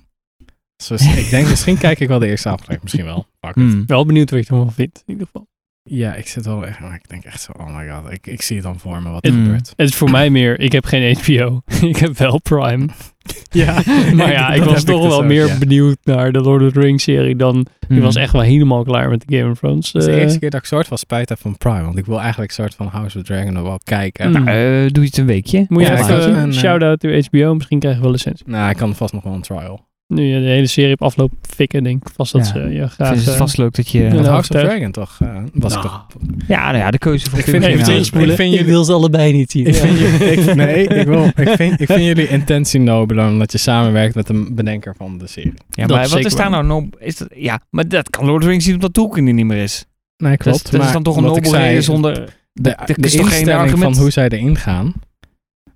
Dus 0.88 0.90
ik 1.24 1.30
denk, 1.30 1.48
misschien 1.48 1.78
kijk 1.78 2.00
ik 2.00 2.08
wel 2.08 2.20
de 2.20 2.28
eerste 2.28 2.50
aflevering, 2.50 2.82
misschien 2.82 3.06
wel. 3.06 3.28
Hmm. 3.54 3.84
Wel 3.88 4.06
benieuwd 4.06 4.30
wat 4.30 4.48
je 4.48 4.54
ervan 4.54 4.72
vindt, 4.74 5.04
in 5.06 5.14
ieder 5.14 5.26
geval. 5.26 5.48
Ja, 5.84 6.16
ik 6.16 6.28
zit 6.28 6.46
wel 6.46 6.66
echt, 6.68 6.80
maar 6.80 6.94
ik 6.96 7.10
denk 7.10 7.24
echt 7.24 7.42
zo, 7.42 7.52
oh 7.52 7.78
my 7.78 7.90
god, 7.90 8.12
ik, 8.12 8.28
ik 8.28 8.42
zie 8.42 8.56
het 8.56 8.66
dan 8.66 8.80
voor 8.80 9.02
me 9.02 9.10
wat 9.10 9.26
er 9.26 9.34
Mm. 9.34 9.44
gebeurt. 9.44 9.70
Het 9.76 9.90
is 9.90 9.96
voor 9.96 10.10
mij 10.20 10.30
meer, 10.30 10.60
ik 10.60 10.72
heb 10.72 10.86
geen 10.86 11.18
HBO. 11.18 11.62
ik 11.88 11.98
heb 11.98 12.18
wel 12.18 12.40
Prime. 12.42 12.88
Ja, 13.52 13.82
Maar 14.14 14.32
ja, 14.32 14.54
ik 14.54 14.64
was 14.64 14.84
toch 14.84 15.08
wel 15.08 15.24
meer 15.24 15.56
benieuwd 15.60 15.98
naar 16.04 16.32
de 16.32 16.40
Lord 16.40 16.62
of 16.62 16.72
the 16.72 16.80
Rings 16.80 17.04
serie 17.04 17.36
dan... 17.36 17.66
Hmm. 17.88 17.98
Ik 17.98 18.04
was 18.04 18.16
echt 18.16 18.32
wel 18.32 18.42
helemaal 18.42 18.84
klaar 18.84 19.10
met 19.10 19.24
de 19.28 19.38
Game 19.38 19.52
of 19.52 19.60
Thrones. 19.60 19.88
Het 19.88 19.96
is 19.96 20.06
de 20.06 20.12
eh, 20.12 20.22
eerste 20.22 20.40
keer 20.40 20.50
dat 20.50 20.60
ik 20.60 20.66
soort 20.66 20.88
van 20.88 20.98
spijt 20.98 21.30
heb 21.30 21.40
van 21.40 21.58
Prime, 21.58 21.84
want 21.84 21.98
ik 21.98 22.06
wil 22.06 22.20
eigenlijk 22.20 22.52
soort 22.52 22.76
van 22.76 22.88
House 22.88 23.18
of 23.18 23.24
Dragon 23.24 23.54
nog 23.54 23.64
wel 23.64 23.80
kijken. 23.84 24.32
Nou, 24.32 24.48
eh, 24.48 24.92
doe 24.92 25.04
je 25.04 25.10
het 25.10 25.18
een 25.18 25.26
weekje. 25.26 25.66
Moet 25.68 25.82
je 25.82 25.88
Ja, 25.88 26.00
even 26.00 26.38
een, 26.38 26.52
eh, 26.52 26.58
shout-out 26.58 27.00
to 27.00 27.10
HBO, 27.10 27.54
misschien 27.54 27.80
krijg 27.80 27.96
je 27.96 28.02
wel 28.02 28.12
licentie. 28.12 28.46
Nou, 28.48 28.70
ik 28.70 28.78
kan 28.78 28.96
vast 28.96 29.14
nog 29.14 29.24
wel 29.24 29.34
een 29.34 29.42
trial. 29.42 29.88
Nu 30.14 30.24
je 30.24 30.40
de 30.40 30.46
hele 30.46 30.68
serie 30.68 30.94
op 30.94 31.02
afloop 31.02 31.32
fikken, 31.42 31.84
denk 31.84 32.08
ik 32.08 32.14
vast 32.16 32.32
dat 32.32 32.46
Ja. 32.48 32.52
ze 32.54 32.60
je 32.60 32.82
Ik 32.84 32.90
graag... 32.90 33.08
vind 33.08 33.20
het 33.20 33.30
eh, 33.34 33.40
vast 33.40 33.58
leuk 33.58 33.76
dat 33.76 33.90
je... 33.90 34.00
Ja, 34.02 34.14
nou, 34.14 34.26
House 34.26 34.54
of. 34.54 34.60
Dragon 34.62 34.92
toch, 34.92 35.18
eh, 35.22 35.38
was 35.54 35.72
Nou. 35.74 35.84
toch... 35.86 36.08
Ja, 36.48 36.66
nou 36.66 36.78
ja, 36.78 36.92
de 36.92 36.98
keuze 36.98 37.30
van 37.30 37.40
Ik 37.40 37.46
vind- 37.46 37.64
is 37.64 37.70
ik 37.70 37.76
nou- 37.76 37.86
vind- 38.04 38.30
ik 38.30 38.36
vind 38.36 38.52
jullie- 38.54 38.66
wil 38.66 38.84
ze 38.84 38.94
allebei 38.94 39.32
niet 39.34 39.52
zien. 39.52 39.66
Ik 39.66 39.76
vind, 39.76 40.00
ik, 40.48 40.56
nee, 40.56 40.88
ik, 40.88 41.08
wil, 41.08 41.26
ik, 41.36 41.50
vind, 41.50 41.82
ik 41.82 41.88
vind 41.88 42.04
jullie 42.04 42.28
intentie 42.28 42.80
nobeler 42.80 43.28
omdat 43.28 43.52
je 43.52 43.58
samenwerkt 43.58 44.16
met 44.16 44.28
de 44.28 44.48
bedenker 44.52 44.96
van 44.98 45.18
de 45.18 45.28
serie. 45.28 45.54
Ja, 45.70 45.86
Dat 45.88 45.96
maar 45.98 46.06
is 46.06 46.12
wat 46.12 46.26
is 46.26 46.36
daar 46.36 46.50
nou... 46.50 46.66
no- 46.66 46.90
Is 47.00 47.18
dat, 47.18 47.28
ja, 47.36 47.62
maar 47.70 47.88
dat 47.88 48.10
kan 48.10 48.26
Lord 48.26 48.38
of 48.38 48.42
the 48.44 48.48
Rings 48.50 48.66
zien 48.66 48.74
omdat 48.74 48.94
Tolkien 48.94 49.28
er 49.28 49.34
niet 49.34 49.46
meer 49.46 49.64
is. 49.64 49.86
Nee, 50.18 50.38
Dat, 50.38 50.56
is- 50.56 50.64
dat 50.64 50.84
is 50.84 50.92
dan 50.92 51.04
toch 51.04 51.18
een 51.18 51.24
nobel 51.24 51.56
reden 51.56 51.84
zonder... 51.84 52.14
De, 52.14 52.76
dat 52.78 52.88
de, 52.88 52.94
is 52.96 53.12
toch 53.16 53.28
geen 53.30 53.38
instelling 53.38 53.60
argument? 53.62 53.94
van 53.94 54.02
hoe 54.04 54.12
zij 54.12 54.30
erin 54.30 54.56
gaan. 54.58 54.94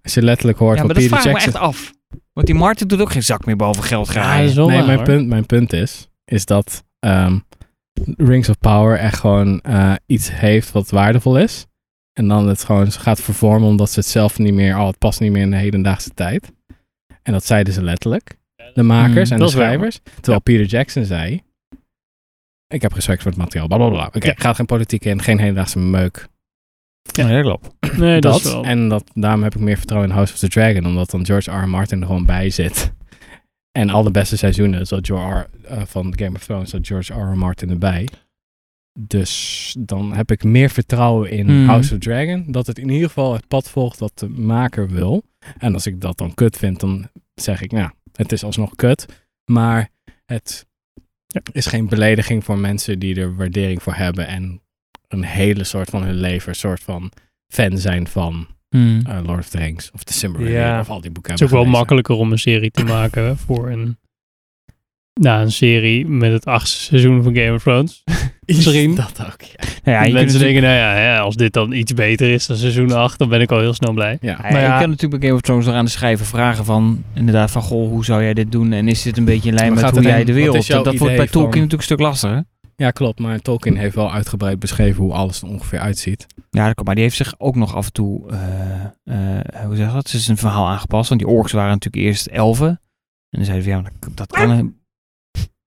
Als 0.03 0.13
je 0.13 0.21
letterlijk 0.21 0.57
hoort 0.57 0.77
Ja, 0.77 0.83
maar 0.83 0.93
wat 0.93 1.01
dat 1.03 1.11
Peter 1.11 1.21
vraag 1.31 1.35
ik 1.41 1.47
me 1.47 1.51
Jackson... 1.51 1.61
echt 1.61 1.77
af. 1.77 1.93
Want 2.33 2.47
die 2.47 2.55
Martin 2.55 2.87
doet 2.87 3.01
ook 3.01 3.11
geen 3.11 3.23
zak 3.23 3.45
meer 3.45 3.55
boven 3.55 3.83
geld 3.83 4.07
Ja, 4.07 4.13
gaan. 4.13 4.45
nee, 4.45 4.53
waar, 4.55 4.67
mijn 4.85 4.97
hoor. 4.97 5.03
punt, 5.05 5.27
mijn 5.27 5.45
punt 5.45 5.73
is, 5.73 6.07
is 6.25 6.45
dat 6.45 6.83
ehm, 6.99 7.39
Rings 8.17 8.49
of 8.49 8.57
Power 8.57 8.97
echt 8.97 9.19
gewoon 9.19 9.61
eh, 9.61 9.93
iets 10.05 10.31
heeft 10.31 10.71
wat 10.71 10.89
waardevol 10.89 11.37
is. 11.39 11.65
En 12.13 12.27
dan 12.27 12.47
het 12.47 12.63
gewoon 12.63 12.91
gaat 12.91 13.21
vervormen 13.21 13.67
omdat 13.69 13.89
ze 13.91 13.99
het 13.99 14.07
zelf 14.07 14.37
niet 14.39 14.53
meer, 14.53 14.77
oh 14.79 14.87
het 14.87 14.97
past 14.97 15.19
niet 15.19 15.31
meer 15.31 15.41
in 15.41 15.51
de 15.51 15.57
hedendaagse 15.57 16.09
tijd. 16.13 16.51
En 17.23 17.33
dat 17.33 17.45
zeiden 17.45 17.73
ze 17.73 17.83
letterlijk, 17.83 18.37
de 18.73 18.83
makers 18.83 19.29
Mm, 19.29 19.35
en 19.37 19.43
de 19.43 19.49
schrijvers. 19.51 19.99
Terwijl 20.15 20.41
Peter 20.41 20.65
Jackson 20.65 21.05
zei, 21.05 21.41
ik 22.67 22.81
heb 22.81 22.93
respect 22.93 23.21
voor 23.21 23.31
het 23.31 23.39
materiaal, 23.39 23.67
bla 23.67 23.77
bla 23.77 23.89
bla. 23.89 24.05
Oké, 24.13 24.27
Ja. 24.27 24.33
gaat 24.37 24.55
geen 24.55 24.65
politiek 24.65 25.05
in, 25.05 25.21
geen 25.21 25.39
hedendaagse 25.39 25.79
meuk. 25.79 26.27
Ja, 27.11 27.27
dat 27.27 27.41
klopt. 27.41 27.97
Nee, 27.97 28.21
dat, 28.21 28.31
dat, 28.33 28.45
is 28.45 28.51
wel... 28.51 28.63
en 28.63 28.89
dat, 28.89 29.11
daarom 29.13 29.43
heb 29.43 29.55
ik 29.55 29.61
meer 29.61 29.77
vertrouwen 29.77 30.09
in 30.09 30.15
House 30.15 30.33
of 30.33 30.39
the 30.39 30.47
Dragon, 30.47 30.85
omdat 30.85 31.09
dan 31.09 31.25
George 31.25 31.51
R. 31.51 31.63
R. 31.63 31.69
Martin 31.69 31.99
er 32.01 32.05
gewoon 32.07 32.25
bij 32.25 32.49
zit. 32.49 32.93
En 33.71 33.89
al 33.89 34.03
de 34.03 34.11
beste 34.11 34.37
seizoenen 34.37 34.87
zat 34.87 35.05
George 35.07 35.39
R. 35.39 35.49
eh, 35.65 35.81
van 35.85 36.13
Game 36.17 36.35
of 36.35 36.43
Thrones 36.43 36.69
zat 36.69 36.87
George 36.87 37.13
R. 37.13 37.17
R. 37.17 37.37
Martin 37.37 37.69
erbij. 37.69 38.07
Dus 38.99 39.75
dan 39.79 40.13
heb 40.13 40.31
ik 40.31 40.43
meer 40.43 40.69
vertrouwen 40.69 41.29
in 41.31 41.47
Hmm. 41.47 41.65
House 41.65 41.93
of 41.93 41.99
Dragon. 41.99 42.51
Dat 42.51 42.67
het 42.67 42.79
in 42.79 42.89
ieder 42.89 43.07
geval 43.07 43.33
het 43.33 43.47
pad 43.47 43.69
volgt 43.69 43.99
dat 43.99 44.19
de 44.19 44.29
maker 44.29 44.89
wil. 44.89 45.23
En 45.57 45.73
als 45.73 45.85
ik 45.85 46.01
dat 46.01 46.17
dan 46.17 46.33
kut 46.33 46.57
vind, 46.57 46.79
dan 46.79 47.09
zeg 47.33 47.61
ik, 47.61 47.71
nou, 47.71 47.89
het 48.11 48.31
is 48.31 48.43
alsnog 48.43 48.75
kut. 48.75 49.05
Maar 49.51 49.89
het 50.25 50.65
is 51.51 51.65
geen 51.65 51.87
belediging 51.87 52.43
voor 52.43 52.57
mensen 52.57 52.99
die 52.99 53.15
er 53.15 53.35
waardering 53.35 53.83
voor 53.83 53.93
hebben. 53.93 54.27
En 54.27 54.61
een 55.13 55.23
hele 55.23 55.63
soort 55.63 55.89
van 55.89 56.03
hun 56.03 56.15
leven, 56.15 56.49
een 56.49 56.55
soort 56.55 56.83
van 56.83 57.11
fan 57.53 57.77
zijn 57.77 58.07
van 58.07 58.47
Hmm. 58.69 59.01
eh, 59.07 59.17
Lord 59.25 59.39
of 59.39 59.49
the 59.49 59.57
Rings 59.57 59.91
of 59.93 60.03
The 60.03 60.13
Silmarillion 60.13 60.59
Ja. 60.59 60.79
of 60.79 60.89
al 60.89 61.01
die 61.01 61.11
boeken 61.11 61.31
Het 61.31 61.41
is 61.41 61.47
ook 61.47 61.53
wel 61.53 61.65
makkelijker 61.65 62.15
om 62.15 62.31
een 62.31 62.39
serie 62.39 62.71
te 62.71 62.83
maken 62.83 63.37
voor 63.45 63.69
een, 63.69 63.97
nou, 65.13 65.41
een 65.41 65.51
serie 65.51 66.07
met 66.07 66.31
het 66.31 66.45
achtste 66.45 66.79
seizoen 66.81 67.23
van 67.23 67.35
Game 67.35 67.53
of 67.53 67.61
Thrones. 67.63 68.03
Misschien. 68.45 68.95
Dat 68.95 69.19
ook, 69.25 69.41
ja. 69.41 69.63
Nou 69.83 69.97
ja, 69.97 70.03
je 70.03 70.13
Mensen 70.13 70.39
denken, 70.39 70.61
nou 70.61 70.75
ja, 70.75 70.93
hè, 70.93 71.19
als 71.19 71.35
dit 71.35 71.53
dan 71.53 71.71
iets 71.71 71.93
beter 71.93 72.31
is 72.31 72.45
dan 72.45 72.57
seizoen 72.57 72.91
8, 72.91 73.17
dan 73.19 73.29
ben 73.29 73.41
ik 73.41 73.51
al 73.51 73.59
heel 73.59 73.73
snel 73.73 73.93
blij. 73.93 74.17
ja. 74.21 74.29
Ja, 74.31 74.41
Nou 74.41 74.53
ja. 74.63 74.73
Je 74.73 74.79
kan 74.79 74.89
natuurlijk 74.89 75.19
bij 75.19 75.29
Game 75.29 75.33
of 75.33 75.41
Thrones 75.41 75.65
nog 75.65 75.75
aan 75.75 75.85
de 75.85 75.91
schrijver 75.91 76.25
vragen 76.25 76.65
van, 76.65 77.03
inderdaad, 77.13 77.51
van 77.51 77.61
goh, 77.61 77.89
hoe 77.89 78.05
zou 78.05 78.23
jij 78.23 78.33
dit 78.33 78.51
doen? 78.51 78.71
En 78.71 78.87
is 78.87 79.01
dit 79.01 79.17
een 79.17 79.25
beetje 79.25 79.49
in 79.49 79.55
lijn 79.55 79.67
Maar 79.73 79.75
met 79.75 79.85
gaat 79.85 79.93
hoe 79.93 80.03
jij 80.03 80.23
de 80.23 80.33
wereld... 80.33 80.67
Dat 80.67 80.97
wordt 80.97 81.15
bij 81.15 81.27
Tolkien 81.27 81.49
natuurlijk 81.61 81.73
een 81.73 81.81
stuk 81.83 81.99
lastiger. 81.99 82.43
Ja, 82.75 82.91
klopt. 82.91 83.19
Maar 83.19 83.39
Tolkien 83.39 83.77
heeft 83.77 83.95
wel 83.95 84.11
uitgebreid 84.11 84.59
beschreven 84.59 85.03
hoe 85.03 85.13
alles 85.13 85.41
er 85.41 85.47
ongeveer 85.47 85.79
uitziet. 85.79 86.25
Ja, 86.49 86.65
dat 86.65 86.75
kan, 86.75 86.85
maar 86.85 86.95
die 86.95 87.03
heeft 87.03 87.15
zich 87.15 87.33
ook 87.37 87.55
nog 87.55 87.75
af 87.75 87.85
en 87.85 87.91
toe, 87.91 88.29
eh, 88.31 88.83
eh, 89.35 89.65
hoe 89.65 89.75
zeg 89.75 89.87
je 89.87 89.93
dat? 89.93 90.09
Ze 90.09 90.17
is 90.17 90.27
een 90.27 90.37
verhaal 90.37 90.67
aangepast, 90.67 91.09
want 91.09 91.21
die 91.21 91.29
orks 91.29 91.51
waren 91.51 91.71
natuurlijk 91.71 92.05
eerst 92.05 92.27
elfen. 92.27 92.67
En 93.29 93.39
dan 93.39 93.45
zeiden 93.45 93.65
we, 93.65 93.71
ja, 93.71 94.09
dat, 94.13 94.31
kan... 94.31 94.75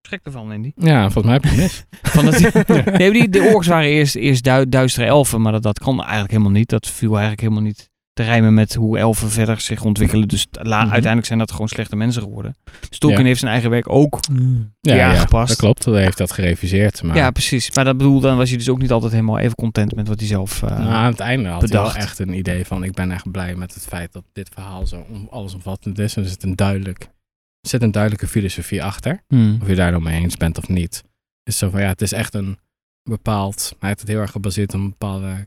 Schrik 0.02 0.24
ervan, 0.24 0.50
Andy. 0.50 0.72
Ja, 0.76 1.10
volgens 1.10 1.24
mij 1.24 1.34
heb 1.34 1.44
je 1.44 1.56
mis. 1.56 1.84
Van 2.14 2.24
dat, 2.24 2.38
nee, 2.98 3.12
die, 3.12 3.28
de 3.28 3.50
orks 3.54 3.66
waren 3.66 3.88
eerst, 3.88 4.14
eerst 4.14 4.44
du- 4.44 4.68
duistere 4.68 5.06
elfen, 5.06 5.42
maar 5.42 5.52
dat, 5.52 5.62
dat 5.62 5.78
kon 5.78 6.00
eigenlijk 6.00 6.30
helemaal 6.30 6.52
niet. 6.52 6.68
Dat 6.68 6.86
viel 6.86 7.10
eigenlijk 7.10 7.40
helemaal 7.40 7.62
niet 7.62 7.90
te 8.16 8.22
rijmen 8.22 8.54
met 8.54 8.74
hoe 8.74 8.98
elfen 8.98 9.30
verder 9.30 9.60
zich 9.60 9.82
ontwikkelen. 9.82 10.28
Dus 10.28 10.46
la- 10.50 10.62
Mhm. 10.82 10.90
uiteindelijk 10.90 11.26
zijn 11.26 11.38
dat 11.38 11.50
gewoon 11.50 11.68
slechte 11.68 11.96
mensen 11.96 12.22
geworden. 12.22 12.56
Dus 12.88 12.98
Tolkien 12.98 13.20
Ja. 13.20 13.26
heeft 13.26 13.38
zijn 13.40 13.52
eigen 13.52 13.70
werk 13.70 13.88
ook 13.92 14.18
Ja, 14.28 14.34
weer 14.80 14.94
ja, 14.96 15.10
aangepast. 15.10 15.48
dat 15.48 15.56
klopt. 15.56 15.84
Hij 15.84 16.02
heeft 16.02 16.18
dat 16.18 16.32
gereviseerd. 16.32 17.02
Maar 17.02 17.16
Ja, 17.16 17.30
precies. 17.30 17.70
Maar 17.74 17.84
dat 17.84 17.96
bedoel, 17.96 18.20
dan 18.20 18.36
was 18.36 18.48
hij 18.48 18.58
dus 18.58 18.68
ook 18.68 18.78
niet 18.78 18.90
altijd 18.92 19.12
helemaal 19.12 19.38
even 19.38 19.54
content 19.54 19.94
met 19.94 20.08
wat 20.08 20.18
hij 20.18 20.28
zelf... 20.28 20.62
eh, 20.62 20.70
nou, 20.70 20.82
aan 20.90 21.10
het 21.10 21.20
einde 21.20 21.48
had 21.48 21.60
hij 21.60 21.68
bedacht. 21.70 21.92
wel 21.94 22.02
echt 22.02 22.18
een 22.18 22.32
idee 22.32 22.64
van... 22.66 22.84
ik 22.84 22.92
ben 22.92 23.10
echt 23.10 23.30
blij 23.30 23.54
met 23.54 23.74
het 23.74 23.84
feit 23.84 24.12
dat 24.12 24.24
dit 24.32 24.48
verhaal 24.52 24.86
zo 24.86 25.06
om- 25.10 25.26
allesomvattend 25.30 25.98
is. 25.98 26.16
En 26.16 26.22
er 26.22 26.28
zit 26.28 26.42
een, 26.42 26.56
duidelijk, 26.56 27.00
er 27.60 27.68
zit 27.68 27.82
een 27.82 27.92
duidelijke 27.92 28.26
filosofie 28.28 28.82
achter. 28.84 29.22
hmm. 29.28 29.58
Of 29.62 29.68
je 29.68 29.74
daar 29.74 29.90
dan 29.90 30.02
mee 30.02 30.20
eens 30.22 30.36
bent 30.36 30.58
of 30.58 30.68
niet. 30.68 31.04
is 31.42 31.58
zo 31.58 31.70
van 31.70 31.80
ja, 31.80 31.88
het 31.88 32.02
is 32.02 32.12
echt 32.12 32.34
een 32.34 32.58
bepaald. 33.08 33.76
Hij 33.78 33.88
heeft 33.88 34.00
het 34.00 34.08
heel 34.08 34.20
erg 34.20 34.30
gebaseerd 34.30 34.74
op 34.74 34.80
een 34.80 34.88
bepaalde. 34.88 35.46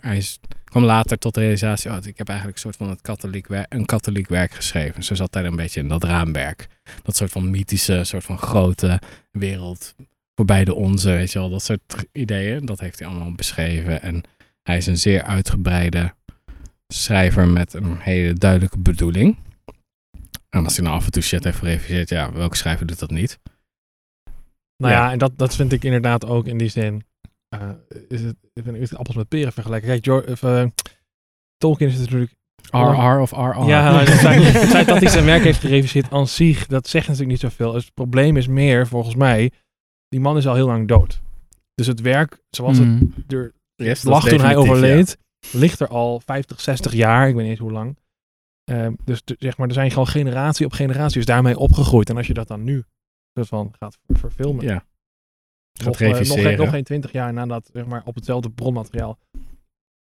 Hij 0.00 0.16
is, 0.16 0.40
kwam 0.64 0.84
later 0.84 1.18
tot 1.18 1.34
de 1.34 1.40
realisatie: 1.40 1.90
oh, 1.90 1.96
ik 1.96 2.18
heb 2.18 2.28
eigenlijk 2.28 2.56
een 2.56 2.62
soort 2.62 2.76
van 2.76 2.88
het 2.88 3.00
katholiek 3.00 3.46
werk, 3.46 3.74
een 3.74 3.86
katholiek 3.86 4.28
werk 4.28 4.52
geschreven. 4.52 5.02
Zo 5.02 5.14
zat 5.14 5.34
hij 5.34 5.44
een 5.44 5.56
beetje 5.56 5.80
in 5.80 5.88
dat 5.88 6.04
raamwerk. 6.04 6.68
Dat 7.02 7.16
soort 7.16 7.30
van 7.30 7.50
mythische, 7.50 8.04
soort 8.04 8.24
van 8.24 8.38
grote 8.38 9.00
wereld 9.30 9.94
voorbij 10.34 10.64
de 10.64 10.74
onze, 10.74 11.10
weet 11.10 11.32
je 11.32 11.38
wel. 11.38 11.50
Dat 11.50 11.62
soort 11.62 12.04
ideeën, 12.12 12.66
dat 12.66 12.80
heeft 12.80 12.98
hij 12.98 13.08
allemaal 13.08 13.32
beschreven. 13.32 14.02
En 14.02 14.22
hij 14.62 14.76
is 14.76 14.86
een 14.86 14.98
zeer 14.98 15.22
uitgebreide 15.22 16.14
schrijver 16.88 17.48
met 17.48 17.74
een 17.74 17.96
hele 17.98 18.32
duidelijke 18.32 18.78
bedoeling. 18.78 19.36
En 20.50 20.64
als 20.64 20.76
hij 20.76 20.84
nou 20.84 20.96
af 20.96 21.04
en 21.04 21.10
toe 21.10 21.22
shit 21.22 21.44
heeft 21.44 21.58
gereviseerd, 21.58 22.08
ja, 22.08 22.32
welke 22.32 22.56
schrijver 22.56 22.86
doet 22.86 22.98
dat 22.98 23.10
niet? 23.10 23.38
Nou 24.80 24.92
Ja. 24.92 25.04
ja, 25.04 25.12
en 25.12 25.18
dat, 25.18 25.32
dat 25.36 25.54
vind 25.54 25.72
ik 25.72 25.84
inderdaad 25.84 26.26
ook 26.26 26.46
in 26.46 26.58
die 26.58 26.68
zin. 26.68 27.04
eh, 27.48 27.70
is 28.08 28.20
het, 28.22 28.36
ik 28.52 28.62
ben 28.64 28.74
het 28.74 28.96
appels 28.96 29.16
met 29.16 29.28
peren 29.28 29.52
vergelijken. 29.52 29.88
Kijk, 29.88 30.04
Jor, 30.04 30.24
of, 30.30 30.42
eh, 30.42 30.64
Tolkien 31.56 31.88
is 31.88 31.98
natuurlijk. 31.98 32.34
RR 32.70 33.20
of 33.20 33.30
RR. 33.30 33.64
Ja, 33.66 33.98
het 33.98 34.08
feit, 34.26 34.42
het 34.52 34.68
feit 34.68 34.86
dat 34.86 35.00
hij 35.00 35.08
zijn 35.08 35.24
werk 35.24 35.42
heeft 35.42 35.58
gereviseerd 35.60 36.12
aan 36.12 36.26
zich, 36.26 36.66
dat 36.66 36.88
zegt 36.88 37.06
natuurlijk 37.06 37.32
niet 37.32 37.50
zoveel. 37.52 37.74
Het 37.74 37.94
probleem 37.94 38.36
is 38.36 38.46
meer, 38.46 38.86
volgens 38.86 39.14
mij, 39.14 39.50
die 40.08 40.20
man 40.20 40.36
is 40.36 40.46
al 40.46 40.54
heel 40.54 40.66
lang 40.66 40.88
dood. 40.88 41.20
Dus 41.74 41.86
het 41.86 42.00
werk, 42.00 42.42
zoals 42.50 42.78
het 42.78 42.86
Hmm. 42.86 43.14
er 43.28 43.52
Yes, 43.74 44.02
lag 44.02 44.28
toen 44.28 44.40
hij 44.40 44.56
overleed, 44.56 45.18
ligt 45.52 45.80
er 45.80 45.88
al 45.88 46.20
50, 46.20 46.60
60 46.60 46.92
jaar. 46.92 47.28
Ik 47.28 47.34
weet 47.34 47.42
niet 47.42 47.50
eens 47.50 47.60
hoe 47.60 47.72
lang. 47.72 47.96
Ehm, 48.64 48.92
dus 49.04 49.24
de- 49.24 49.36
zeg 49.38 49.56
maar, 49.56 49.68
er 49.68 49.74
zijn 49.74 49.90
gewoon 49.90 50.06
generatie 50.08 50.66
op 50.66 50.72
generatie 50.72 51.18
is 51.20 51.26
daarmee 51.26 51.58
opgegroeid. 51.58 52.10
En 52.10 52.16
als 52.16 52.26
je 52.26 52.34
dat 52.34 52.48
dan 52.48 52.64
nu 52.64 52.84
van 53.32 53.72
gaat 53.78 53.98
ver- 54.06 54.18
verfilmen, 54.18 54.64
Ja. 54.64 54.84
Gaat 55.72 55.86
nog, 55.86 56.00
eh, 56.00 56.08
nog, 56.28 56.40
geen, 56.42 56.56
nog 56.58 56.70
geen 56.70 56.84
20 56.84 57.12
jaar 57.12 57.32
nadat 57.32 57.70
zeg 57.72 57.86
maar, 57.86 58.02
op 58.04 58.14
hetzelfde 58.14 58.50
bronmateriaal 58.50 59.18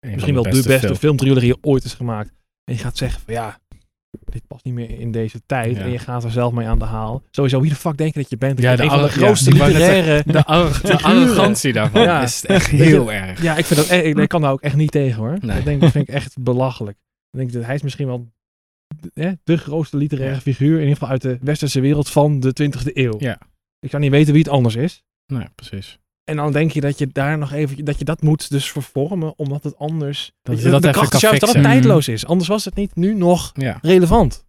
misschien 0.00 0.34
wel 0.34 0.42
de 0.42 0.50
beste 0.50 0.78
film. 0.78 0.96
filmtrilogie 0.96 1.56
ooit 1.60 1.84
is 1.84 1.94
gemaakt. 1.94 2.32
En 2.64 2.74
je 2.74 2.80
gaat 2.80 2.96
zeggen 2.96 3.20
van 3.20 3.34
ja, 3.34 3.58
dit 4.24 4.46
past 4.46 4.64
niet 4.64 4.74
meer 4.74 4.90
in 5.00 5.10
deze 5.12 5.40
tijd. 5.46 5.76
Ja. 5.76 5.82
En 5.82 5.90
je 5.90 5.98
gaat 5.98 6.24
er 6.24 6.30
zelf 6.30 6.52
mee 6.52 6.66
aan 6.66 6.78
de 6.78 6.84
haal. 6.84 7.22
Sowieso, 7.30 7.60
wie 7.60 7.70
de 7.70 7.76
fuck 7.76 7.96
denk 7.96 8.14
je 8.14 8.20
dat 8.20 8.30
je 8.30 8.37
bent? 8.37 8.60
Ja, 8.60 8.76
de 8.76 8.82
de 8.82 8.88
arro- 8.88 9.20
ja, 9.26 9.30
literaire... 9.30 10.22
De, 10.26 10.44
arrogantie 10.44 11.72
daarvan 11.72 12.02
Ja. 12.02 12.22
is 12.22 12.44
echt 12.46 12.70
je, 12.70 12.76
heel 12.76 13.12
erg. 13.12 13.42
Ja, 13.42 13.56
ik, 13.56 13.64
vind 13.64 13.80
dat, 13.80 13.88
eh, 13.88 14.06
ik, 14.06 14.18
ik 14.18 14.28
kan 14.28 14.40
daar 14.40 14.52
ook 14.52 14.60
echt 14.60 14.76
niet 14.76 14.90
tegen 14.90 15.16
hoor. 15.22 15.37
Nee. 15.40 15.58
Ik 15.58 15.64
denk, 15.64 15.80
dat 15.80 15.90
vind 15.90 16.08
ik 16.08 16.14
echt 16.14 16.42
belachelijk. 16.42 16.96
Ik 17.30 17.38
denk 17.38 17.52
dat 17.52 17.64
hij 17.64 17.74
is 17.74 17.82
misschien 17.82 18.06
wel 18.06 18.28
de, 19.00 19.38
de 19.44 19.57
grootste 19.57 19.96
literaire 19.96 20.40
figuur, 20.40 20.74
in 20.74 20.80
ieder 20.80 20.92
geval 20.92 21.09
uit 21.09 21.22
de 21.22 21.38
westerse 21.42 21.80
wereld 21.80 22.11
van 22.11 22.40
de 22.40 22.54
20e 22.62 22.92
eeuw. 22.92 23.14
Ja. 23.18 23.38
Ik 23.80 23.90
zou 23.90 24.02
niet 24.02 24.11
weten 24.11 24.33
wie 24.33 24.42
het 24.42 24.52
anders 24.52 24.74
is. 24.74 25.02
Nee, 25.26 25.46
precies. 25.54 25.98
En 26.24 26.37
dan 26.37 26.52
denk 26.52 26.70
je 26.70 26.80
dat 26.80 26.98
je 26.98 27.07
daar 27.12 27.38
nog 27.38 27.52
even, 27.52 27.85
dat 27.85 27.98
je 27.98 28.04
dat 28.04 28.22
moet 28.22 28.50
dus 28.50 28.70
vervormen, 28.70 29.38
omdat 29.38 29.62
het 29.64 29.78
anders, 29.78 30.33
Dat 30.42 30.59
je, 30.59 30.64
je 30.64 30.70
dat 30.70 30.83
de 30.83 30.90
kracht 30.90 31.20
juist 31.20 31.40
dat 31.40 31.52
het 31.52 31.62
tijdloos 31.62 32.09
is. 32.09 32.26
Anders 32.26 32.48
was 32.48 32.64
het 32.64 32.74
niet 32.74 32.94
nu 32.96 33.14
nog 33.14 33.52
Ja. 33.54 33.78
relevant. 33.83 34.44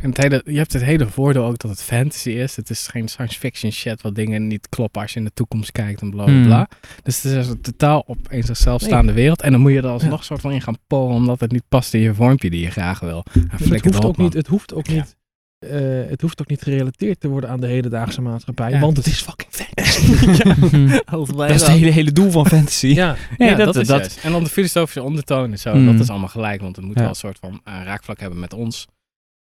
En 0.00 0.08
het 0.08 0.22
hele, 0.22 0.42
je 0.44 0.56
hebt 0.58 0.72
het 0.72 0.82
hele 0.82 1.06
voordeel 1.06 1.44
ook 1.44 1.58
dat 1.58 1.70
het 1.70 1.82
fantasy 1.82 2.30
is. 2.30 2.56
Het 2.56 2.70
is 2.70 2.86
geen 2.86 3.08
science 3.08 3.38
fiction 3.38 3.72
shit 3.72 4.02
wat 4.02 4.14
dingen 4.14 4.46
niet 4.46 4.68
kloppen 4.68 5.02
als 5.02 5.12
je 5.12 5.18
in 5.18 5.24
de 5.24 5.30
toekomst 5.34 5.72
kijkt 5.72 6.00
en 6.00 6.10
bla 6.10 6.24
bla 6.24 6.32
Hmm. 6.32 6.44
bla. 6.44 6.68
Dus 7.02 7.22
het 7.22 7.32
is 7.32 7.48
een 7.48 7.60
totaal 7.60 8.02
op 8.06 8.18
een 8.28 8.42
zichzelf 8.42 8.80
Nee. 8.80 8.90
staande 8.90 9.12
wereld. 9.12 9.42
En 9.42 9.52
dan 9.52 9.60
moet 9.60 9.72
je 9.72 9.78
er 9.78 9.86
alsnog 9.86 10.18
Ja. 10.18 10.24
soort 10.24 10.40
van 10.40 10.52
in 10.52 10.62
gaan 10.62 10.76
poren 10.86 11.14
omdat 11.14 11.40
het 11.40 11.52
niet 11.52 11.64
past 11.68 11.94
in 11.94 12.00
je 12.00 12.14
vormpje 12.14 12.50
die 12.50 12.60
je 12.60 12.70
graag 12.70 13.00
wil. 13.00 13.24
En 13.32 13.48
het, 13.72 13.84
hoeft 13.84 14.04
ook 14.04 14.16
man. 14.16 14.24
niet, 14.26 14.34
het 14.34 14.46
hoeft 14.46 14.74
ook 14.74 14.86
Ja. 14.86 14.92
niet. 14.94 15.16
eh, 15.58 15.70
het 16.08 16.20
hoeft 16.20 16.40
ook 16.40 16.48
niet 16.48 16.62
gerelateerd 16.62 17.20
te 17.20 17.28
worden 17.28 17.50
aan 17.50 17.60
de 17.60 17.66
hedendaagse 17.66 18.20
maatschappij, 18.20 18.70
Ja, 18.70 18.78
want 18.80 18.96
het 18.96 19.06
is 19.06 19.20
fucking 19.20 19.50
fantasy. 19.50 20.06
Dat 21.36 21.50
is 21.50 21.60
het 21.62 21.66
hele, 21.70 21.90
hele 21.90 22.12
doel 22.12 22.30
van 22.30 22.46
fantasy. 22.46 22.86
ja, 23.02 23.16
Nee, 23.38 23.48
ja, 23.48 23.54
dat- 23.56 23.66
dat, 23.66 23.76
is 23.76 23.86
dat- 23.88 23.98
juist. 23.98 24.18
En 24.24 24.32
dan 24.32 24.44
de 24.44 24.50
filosofische 24.50 25.02
ondertoon 25.02 25.50
en 25.50 25.58
zo, 25.58 25.74
Mm. 25.74 25.86
dat 25.86 26.00
is 26.00 26.10
allemaal 26.10 26.28
gelijk. 26.28 26.60
Want 26.60 26.76
het 26.76 26.84
moet 26.84 26.94
Ja. 26.94 27.00
wel 27.00 27.08
een 27.10 27.14
soort 27.16 27.38
van 27.40 27.60
eh, 27.64 27.74
raakvlak 27.84 28.20
hebben 28.20 28.38
met 28.40 28.54
ons. 28.54 28.86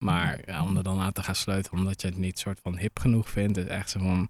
Maar 0.04 0.40
ja, 0.46 0.62
om 0.62 0.76
er 0.76 0.82
dan 0.82 1.00
aan 1.00 1.12
te 1.12 1.22
gaan 1.22 1.34
sleutelen 1.34 1.80
omdat 1.80 2.00
je 2.00 2.06
het 2.08 2.16
niet 2.16 2.38
soort 2.38 2.58
van 2.62 2.78
hip 2.78 2.98
genoeg 2.98 3.30
vindt, 3.30 3.56
is 3.56 3.66
echt 3.66 3.90
zo 3.90 3.98
van 3.98 4.28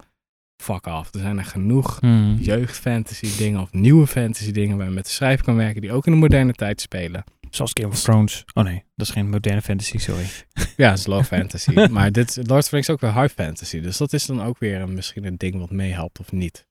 fuck 0.62 0.86
off. 0.86 1.14
Er 1.14 1.20
zijn 1.20 1.38
er 1.38 1.44
genoeg 1.44 2.00
Hmm. 2.00 2.36
jeugdfantasy 2.40 3.36
dingen 3.36 3.60
of 3.60 3.72
nieuwe 3.72 4.06
fantasy 4.06 4.52
dingen 4.52 4.76
waar 4.76 4.86
je 4.86 4.92
met 4.92 5.04
de 5.04 5.10
schrijver 5.10 5.44
kan 5.44 5.56
werken 5.56 5.80
die 5.80 5.92
ook 5.92 6.06
in 6.06 6.12
de 6.12 6.18
moderne 6.18 6.52
tijd 6.52 6.80
spelen. 6.80 7.24
Zoals 7.50 7.70
Game 7.74 7.88
of 7.92 8.00
Thrones. 8.00 8.44
Oh 8.54 8.64
nee, 8.64 8.84
dat 8.94 9.06
is 9.06 9.12
geen 9.12 9.30
moderne 9.30 9.62
fantasy, 9.62 9.98
sorry. 9.98 10.26
Ja, 10.76 10.90
het 10.90 10.98
is 10.98 11.06
low 11.06 11.24
fantasy. 11.34 11.86
maar 11.90 12.12
dit 12.12 12.36
Lord 12.36 12.50
of 12.62 12.64
the 12.64 12.70
Rings 12.70 12.88
is 12.88 12.94
ook 12.94 13.00
weer 13.00 13.20
high 13.20 13.34
fantasy. 13.34 13.80
Dus 13.80 13.96
dat 13.96 14.12
is 14.12 14.26
dan 14.26 14.42
ook 14.42 14.58
weer 14.58 14.80
een, 14.80 14.94
misschien 14.94 15.24
een 15.24 15.36
ding 15.36 15.58
wat 15.58 15.70
meehelpt 15.70 16.18
of 16.20 16.32
niet. 16.32 16.66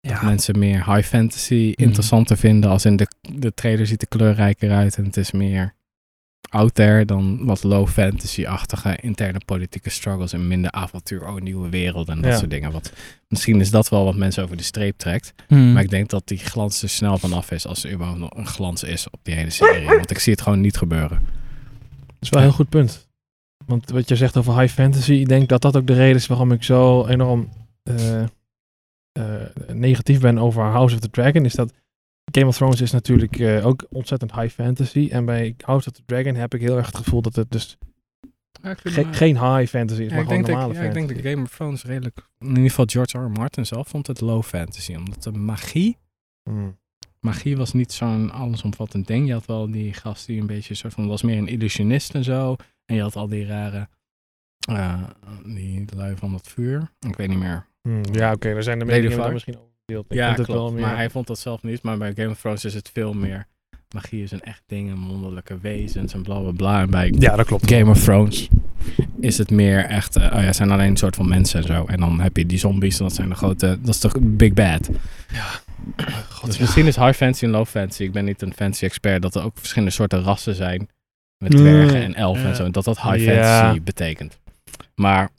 Dat 0.00 0.22
mensen 0.22 0.58
meer 0.58 0.94
high 0.94 1.08
fantasy 1.08 1.72
interessanter 1.74 2.36
vinden 2.36 2.70
als 2.70 2.84
in 2.84 2.96
de, 2.96 3.06
de 3.20 3.54
trailer 3.54 3.86
ziet 3.86 4.02
er 4.02 4.08
kleurrijker 4.08 4.70
uit 4.70 4.96
en 4.96 5.04
het 5.04 5.16
is 5.16 5.32
meer 5.32 5.74
out 6.50 6.74
there 6.74 7.04
dan 7.04 7.44
wat 7.44 7.62
low 7.62 7.88
fantasy-achtige 7.88 8.96
interne 9.00 9.40
politieke 9.44 9.90
struggles 9.90 10.32
en 10.32 10.48
minder 10.48 10.70
avontuur, 10.70 11.28
oh 11.28 11.40
nieuwe 11.40 11.68
wereld 11.68 12.08
en 12.08 12.20
dat 12.20 12.30
Ja. 12.32 12.38
soort 12.38 12.50
dingen. 12.50 12.72
Wat, 12.72 12.92
misschien 13.28 13.60
is 13.60 13.70
dat 13.70 13.88
wel 13.88 14.04
wat 14.04 14.16
mensen 14.16 14.42
over 14.44 14.56
de 14.56 14.62
streep 14.62 14.98
trekt. 14.98 15.32
Hmm. 15.48 15.72
Maar 15.72 15.82
ik 15.82 15.90
denk 15.90 16.08
dat 16.10 16.22
die 16.28 16.38
glans 16.38 16.82
er 16.82 16.88
snel 16.88 17.18
vanaf 17.18 17.50
is 17.50 17.66
als 17.66 17.84
er 17.84 17.92
überhaupt 17.92 18.20
nog 18.20 18.30
een 18.36 18.46
glans 18.46 18.82
is 18.82 19.10
op 19.10 19.20
die 19.22 19.34
hele 19.34 19.50
serie. 19.50 19.86
Want 19.86 20.10
ik 20.10 20.18
zie 20.18 20.32
het 20.32 20.42
gewoon 20.42 20.60
niet 20.60 20.76
gebeuren. 20.76 21.20
Dat 22.06 22.16
is 22.20 22.28
wel 22.28 22.40
een 22.40 22.46
heel 22.46 22.56
goed 22.56 22.68
punt. 22.68 23.08
Want 23.66 23.90
wat 23.90 24.08
je 24.08 24.16
zegt 24.16 24.36
over 24.36 24.58
high 24.60 24.74
fantasy, 24.74 25.12
ik 25.12 25.28
denk 25.28 25.48
dat 25.48 25.62
dat 25.62 25.76
ook 25.76 25.86
de 25.86 25.94
reden 25.94 26.16
is 26.16 26.26
waarom 26.26 26.52
ik 26.52 26.62
zo 26.62 27.06
enorm 27.06 27.48
eh, 27.82 28.22
eh, 28.22 28.26
negatief 29.72 30.20
ben 30.20 30.38
over 30.38 30.62
House 30.62 30.94
of 30.94 31.00
the 31.00 31.10
Dragon. 31.10 31.44
Is 31.44 31.54
dat 31.54 31.72
Game 32.32 32.46
of 32.46 32.56
Thrones 32.56 32.80
is 32.80 32.90
natuurlijk 32.90 33.38
eh, 33.38 33.66
ook 33.66 33.86
ontzettend 33.90 34.32
high 34.34 34.54
fantasy. 34.54 35.08
En 35.10 35.24
bij 35.24 35.54
House 35.64 35.88
of 35.88 35.94
the 35.94 36.02
Dragon 36.06 36.34
heb 36.34 36.54
ik 36.54 36.60
heel 36.60 36.76
erg 36.76 36.86
het 36.86 36.96
gevoel 36.96 37.22
dat 37.22 37.36
het 37.36 37.50
dus 37.50 37.78
ge- 38.62 39.06
geen 39.12 39.34
high 39.54 39.70
fantasy 39.70 40.02
is, 40.02 40.08
Ja, 40.10 40.14
maar 40.14 40.22
ik, 40.22 40.28
gewoon 40.28 40.28
denk 40.28 40.46
dat, 40.46 40.48
normale 40.56 40.74
ja, 40.74 40.82
ik 40.82 40.92
denk 40.94 41.08
dat 41.08 41.32
Game 41.32 41.42
of 41.42 41.54
Thrones 41.54 41.84
redelijk... 41.84 42.28
In 42.38 42.48
ieder 42.48 42.62
geval 42.62 42.84
George 42.88 43.18
R. 43.18 43.20
R. 43.22 43.30
Martin 43.30 43.66
zelf 43.66 43.88
vond 43.88 44.06
het 44.06 44.20
low 44.20 44.42
fantasy. 44.42 44.94
Omdat 44.94 45.22
de 45.22 45.32
magie... 45.32 45.96
Hmm. 46.50 46.80
Magie 47.20 47.56
was 47.56 47.72
niet 47.72 47.92
zo'n 47.92 48.30
allesomvattend 48.30 49.06
ding. 49.06 49.26
Je 49.26 49.32
had 49.32 49.46
wel 49.46 49.70
die 49.70 49.92
gast 49.94 50.26
die 50.26 50.40
een 50.40 50.46
beetje 50.46 50.74
soort 50.74 50.92
van... 50.92 51.06
Was 51.08 51.22
meer 51.22 51.38
een 51.38 51.48
illusionist 51.48 52.14
en 52.14 52.24
zo. 52.24 52.56
En 52.86 52.94
je 52.96 53.02
had 53.02 53.16
al 53.16 53.28
die 53.28 53.46
rare... 53.46 53.88
eh, 54.68 55.02
die 55.44 55.84
lui 55.96 56.16
van 56.16 56.32
het 56.34 56.48
vuur. 56.48 56.90
Ik 57.08 57.16
weet 57.16 57.28
niet 57.28 57.38
meer. 57.38 57.66
Hmm, 57.82 58.00
Ja, 58.12 58.32
oké, 58.32 58.52
daar 58.52 58.62
zijn 58.62 58.78
de 58.78 58.84
meningen 58.84 59.32
misschien 59.32 59.56
over 59.56 59.68
Ik 59.86 60.02
ja, 60.08 60.34
klopt. 60.34 60.48
wel 60.50 60.72
meer... 60.72 60.80
Maar 60.80 60.96
hij 60.96 61.10
vond 61.10 61.26
dat 61.26 61.38
zelf 61.38 61.62
niet. 61.62 61.82
Maar 61.82 61.98
bij 61.98 62.12
Game 62.14 62.30
of 62.30 62.40
Thrones 62.40 62.64
is 62.64 62.74
het 62.74 62.90
veel 62.92 63.12
meer... 63.12 63.46
Magie 63.94 64.22
is 64.22 64.30
een 64.30 64.40
echt 64.42 64.62
ding. 64.66 64.90
En 64.90 65.06
wonderlijke 65.06 65.58
wezens 65.60 66.12
en 66.14 66.22
bla 66.22 66.38
bla 66.40 66.50
bla. 66.50 66.80
En 66.80 66.90
bij 66.90 67.14
Ja, 67.18 67.36
dat 67.36 67.46
klopt. 67.46 67.72
Game 67.72 67.90
of 67.90 68.02
Thrones 68.04 68.48
is 69.20 69.38
het 69.38 69.50
meer 69.50 69.84
echt, 69.84 70.16
eh, 70.16 70.32
oh 70.36 70.42
ja, 70.42 70.52
zijn 70.52 70.70
alleen 70.70 70.88
een 70.90 70.96
soort 70.96 71.16
van 71.16 71.28
mensen 71.28 71.60
en 71.60 71.66
zo. 71.66 71.84
En 71.86 72.00
dan 72.00 72.20
heb 72.20 72.36
je 72.36 72.46
die 72.46 72.58
zombies, 72.58 72.98
en 72.98 73.04
dat 73.04 73.14
zijn 73.14 73.28
de 73.28 73.34
grote, 73.34 73.78
dat 73.80 73.94
is 73.94 74.00
toch 74.00 74.12
Big 74.20 74.52
Bad. 74.52 74.88
god. 76.30 76.46
Dus 76.46 76.54
ja. 76.56 76.60
misschien 76.62 76.86
is 76.86 76.96
high 76.96 77.12
fantasy 77.12 77.44
en 77.44 77.50
low 77.50 77.66
fantasy. 77.66 78.02
Ik 78.02 78.12
ben 78.12 78.24
niet 78.24 78.42
een 78.42 78.52
fantasy 78.54 78.84
expert. 78.84 79.22
Dat 79.22 79.34
er 79.34 79.42
ook 79.42 79.58
verschillende 79.58 79.94
soorten 79.94 80.22
rassen 80.22 80.54
zijn. 80.54 80.88
Met 81.38 81.52
Mm. 81.52 81.58
dwergen 81.58 82.02
en 82.02 82.14
elfen 82.14 82.42
en 82.42 82.48
Ja. 82.48 82.54
zo. 82.54 82.70
Dat 82.70 82.84
dat 82.84 83.02
high 83.02 83.24
Ja. 83.24 83.34
fantasy 83.60 83.82
betekent. 83.82 84.38
Maar, 84.94 85.30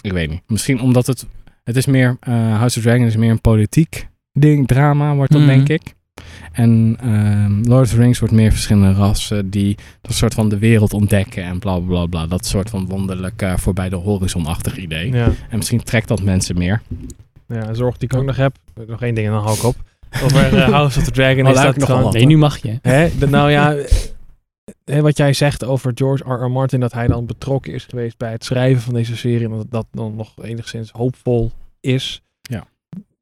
ik 0.00 0.12
weet 0.12 0.30
niet. 0.30 0.42
Misschien 0.46 0.80
omdat 0.80 1.06
het... 1.06 1.26
Het 1.64 1.76
is 1.76 1.86
meer... 1.86 2.16
eh, 2.20 2.34
House 2.56 2.78
of 2.78 2.84
Dragon 2.84 3.06
is 3.06 3.16
meer 3.16 3.30
een 3.30 3.40
politiek 3.40 4.08
ding, 4.32 4.66
drama 4.66 5.14
wordt 5.14 5.32
dat, 5.32 5.40
Mhm. 5.40 5.50
denk 5.50 5.68
ik. 5.68 5.94
En 6.52 6.96
ehm, 7.00 7.62
Lord 7.68 7.84
of 7.84 7.90
the 7.90 7.96
Rings 7.96 8.18
wordt 8.18 8.34
meer 8.34 8.50
verschillende 8.50 8.92
rassen 8.92 9.50
die 9.50 9.76
dat 10.00 10.14
soort 10.14 10.34
van 10.34 10.48
de 10.48 10.58
wereld 10.58 10.92
ontdekken 10.92 11.42
en 11.44 11.58
bla 11.58 11.78
bla 11.78 11.86
bla. 11.86 12.06
bla. 12.06 12.26
Dat 12.26 12.46
soort 12.46 12.70
van 12.70 12.86
wonderlijk 12.86 13.42
eh, 13.42 13.56
voorbij 13.56 13.88
de 13.88 13.96
horizon-achtig 13.96 14.76
idee. 14.76 15.12
Ja. 15.12 15.24
En 15.24 15.56
misschien 15.56 15.82
trekt 15.82 16.08
dat 16.08 16.22
mensen 16.22 16.58
meer. 16.58 16.82
ja, 17.48 17.74
zorg 17.74 17.96
die 17.96 18.08
ik 18.10 18.16
ook 18.16 18.24
nog 18.24 18.36
heb. 18.36 18.56
Nog 18.86 19.02
één 19.02 19.14
ding 19.14 19.26
en 19.26 19.32
dan 19.32 19.42
hou 19.42 19.56
ik 19.56 19.62
op. 19.64 19.74
Over 20.24 20.54
eh, 20.58 20.68
House 20.68 20.98
of 20.98 21.04
the 21.04 21.10
Dragon 21.10 21.44
Oh, 21.46 21.50
is 21.52 21.56
dat 21.56 21.64
nog 21.64 21.74
wel 21.76 21.86
gewoon... 21.86 22.02
wat. 22.02 22.12
Nee, 22.12 22.26
nu 22.26 22.36
mag 22.36 22.58
je. 22.62 22.78
Hè? 22.82 23.08
De- 23.18 23.28
nou 23.28 23.50
ja, 23.50 23.74
hè, 24.84 25.00
wat 25.00 25.16
jij 25.16 25.32
zegt 25.32 25.64
over 25.64 25.92
George 25.94 26.24
R. 26.34 26.42
R. 26.44 26.50
Martin, 26.50 26.80
dat 26.80 26.92
hij 26.92 27.06
dan 27.06 27.26
betrokken 27.26 27.72
is 27.72 27.84
geweest 27.84 28.16
bij 28.18 28.32
het 28.32 28.44
schrijven 28.44 28.82
van 28.82 28.94
deze 28.94 29.16
serie, 29.16 29.48
en 29.48 29.56
dat 29.56 29.70
dat 29.70 29.86
dan 29.90 30.16
nog 30.16 30.42
enigszins 30.42 30.90
hoopvol 30.90 31.50
is. 31.80 32.22
Ja. 32.42 32.66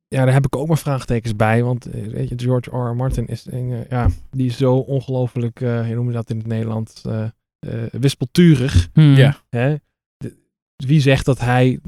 Ja, 0.08 0.24
daar 0.24 0.32
heb 0.34 0.46
ik 0.46 0.56
ook 0.56 0.66
mijn 0.66 0.78
vraagtekens 0.78 1.36
bij, 1.36 1.62
want 1.62 1.86
eh, 1.86 2.06
weet 2.06 2.28
je, 2.28 2.34
George 2.38 2.70
R. 2.70 2.90
R. 2.90 2.96
Martin 2.96 3.26
is, 3.26 3.46
een, 3.50 3.72
eh, 3.72 3.78
ja, 3.88 4.08
die 4.30 4.46
is 4.46 4.56
zo 4.56 4.74
ongelooflijk, 4.76 5.60
eh 5.60 5.86
hoe 5.86 5.94
noem 5.94 6.06
je 6.06 6.12
dat 6.12 6.30
in 6.30 6.36
het 6.36 6.46
Nederlands, 6.46 7.02
eh, 7.04 7.22
eh, 7.58 7.82
wispelturig. 7.92 8.88
Hmm. 8.92 9.14
Ja. 9.14 9.36
Hè? 9.50 9.74
De- 10.16 10.36
wie 10.76 11.00
zegt 11.00 11.24
dat 11.24 11.40
hij, 11.40 11.78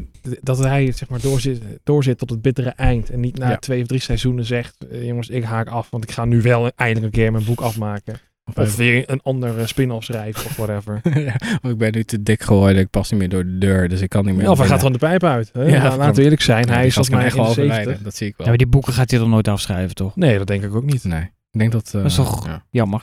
dat 0.41 0.59
hij 0.59 0.93
zeg 0.93 1.09
maar, 1.09 1.21
doorzit, 1.21 1.63
doorzit 1.83 2.19
tot 2.19 2.31
het 2.31 2.43
bittere 2.43 2.71
eind 2.71 3.11
en 3.11 3.21
niet 3.21 3.39
na 3.39 3.49
Ja. 3.51 3.57
twee 3.57 3.81
of 3.81 3.87
drie 3.87 4.01
seizoenen 4.01 4.45
zegt, 4.45 4.77
jongens, 4.91 5.29
ik 5.29 5.45
haak 5.45 5.69
af, 5.69 5.91
want 5.91 6.05
ik 6.05 6.11
ga 6.11 6.25
nu 6.25 6.43
wel 6.43 6.71
eindelijk 6.77 7.07
een 7.07 7.21
keer 7.23 7.33
mijn 7.33 7.45
boek 7.45 7.61
afmaken. 7.61 8.19
Of 8.55 8.77
weer 8.77 9.11
een 9.11 9.21
andere 9.23 9.67
spin-off 9.67 10.05
schrijven 10.05 10.45
of 10.45 10.57
whatever. 10.57 11.01
ja, 11.25 11.35
want 11.61 11.75
ik 11.75 11.79
ben 11.79 11.93
nu 11.93 12.05
te 12.05 12.23
dik 12.23 12.43
geworden. 12.43 12.79
Ik 12.83 12.91
pas 12.91 13.11
niet 13.11 13.21
meer 13.21 13.29
door 13.29 13.45
de 13.45 13.59
deur, 13.59 13.89
dus 13.89 14.01
ik 14.01 14.09
kan 14.09 14.25
niet 14.25 14.35
meer. 14.37 14.51
of 14.51 14.59
hij 14.59 14.67
gaat 14.67 14.77
gewoon 14.77 14.93
de 14.93 14.99
pijp 14.99 15.25
uit. 15.25 15.51
Hè? 15.53 15.63
Ja, 15.63 15.69
Ja, 15.69 15.83
dat 15.83 15.97
laten 15.99 16.15
we 16.15 16.23
eerlijk 16.23 16.43
zijn. 16.43 16.67
Ja, 16.67 16.73
hij 16.73 16.87
is 16.87 16.95
volgens 16.95 17.15
mij 17.15 17.25
echt 17.25 17.39
overlijden. 17.39 17.75
70. 17.85 18.03
Dat 18.03 18.15
zie 18.17 18.27
ik 18.27 18.33
wel. 18.37 18.47
Ja, 18.47 18.49
maar 18.53 18.59
die 18.63 18.67
boeken 18.73 18.93
gaat 18.93 19.11
hij 19.11 19.19
dan 19.19 19.31
nooit 19.31 19.49
afschrijven, 19.49 19.95
toch? 19.95 20.17
Nee, 20.17 20.39
dat 20.39 20.47
denk 20.47 20.63
ik 20.65 20.75
ook 20.75 20.85
niet. 20.85 21.05
Nee, 21.05 21.23
ik 21.51 21.59
denk 21.59 21.73
dat. 21.73 21.87
eh, 21.87 21.93
Dat 21.93 22.05
is 22.05 22.15
toch- 22.15 22.47
ja. 22.47 22.65
Jammer. 22.71 23.03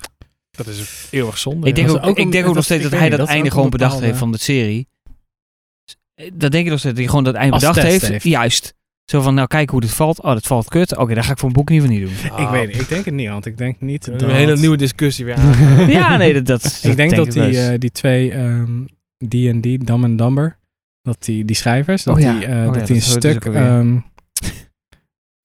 Dat 0.52 0.68
is 0.68 1.08
eeuwig 1.12 1.38
zonde. 1.38 1.68
Ik 1.68 1.76
denk 1.76 1.90
ook, 1.90 2.06
ook 2.06 2.18
ik 2.18 2.32
denk 2.32 2.48
ook 2.48 2.56
nog 2.56 2.64
steeds 2.64 2.84
dat 2.84 2.92
hij 2.92 3.10
dat 3.10 3.28
einde 3.28 3.52
gewoon 3.52 3.70
bedacht 3.70 4.00
heeft 4.00 4.18
van 4.18 4.32
de 4.32 4.38
serie. 4.40 4.88
Dat 6.34 6.52
denk 6.52 6.66
ik 6.66 6.70
nog 6.72 6.80
steeds, 6.80 6.84
dat 6.84 6.98
hij 6.98 7.06
gewoon 7.08 7.24
dat 7.24 7.34
eind 7.36 7.54
Als 7.54 7.62
bedacht 7.62 7.80
test 7.82 7.92
heeft. 7.92 8.08
heeft. 8.12 8.24
Juist. 8.24 8.74
Zo 9.10 9.22
van, 9.22 9.34
nou 9.34 9.48
kijk 9.48 9.70
hoe 9.70 9.82
dit 9.82 9.92
valt. 9.94 10.22
Oh, 10.22 10.34
dat 10.34 10.48
valt 10.48 10.68
kut. 10.68 10.98
Oké, 10.98 11.14
daar 11.14 11.24
ga 11.24 11.32
ik 11.32 11.38
voor 11.38 11.48
een 11.48 11.54
boek 11.54 11.70
in 11.70 11.76
ieder 11.76 11.90
geval 11.90 12.22
niet 12.30 12.38
doen. 12.38 12.46
Ik 12.46 12.50
weet 12.52 12.68
niet. 12.68 12.82
Ik 12.82 12.90
denk 12.90 13.06
het 13.06 13.14
niet, 13.14 13.30
want 13.30 13.46
ik 13.46 13.58
denk 13.58 13.82
niet 13.82 14.08
Een 14.08 14.30
hele 14.30 14.58
nieuwe 14.58 14.78
discussie 14.78 15.26
weer 15.26 15.36
aan. 15.36 15.90
ja, 15.90 16.18
nee, 16.18 16.34
dat, 16.34 16.46
dat 16.46 16.80
Ik 16.84 16.96
denk 16.96 17.16
dat 17.16 17.32
die, 17.32 17.60
eh, 17.62 17.80
die 17.80 17.92
twee, 17.92 18.32
ehm 18.32 18.86
D&D, 19.28 19.86
Dam 19.88 20.04
en 20.04 20.16
Dumber, 20.16 20.58
dat 21.02 21.24
die, 21.24 21.46
die 21.46 21.56
schrijvers, 21.56 22.04
dat 22.04 22.16
Oh 22.16 22.22
ja. 22.22 22.34
die, 22.40 22.48
Oh 22.48 22.50
ja, 22.54 22.64
dat 22.66 22.74
dat 22.74 22.86
die 22.88 22.96
een 22.96 23.02
is 23.02 23.12
stuk, 23.12 23.46
alweer. 23.46 23.62
ehm 23.62 23.98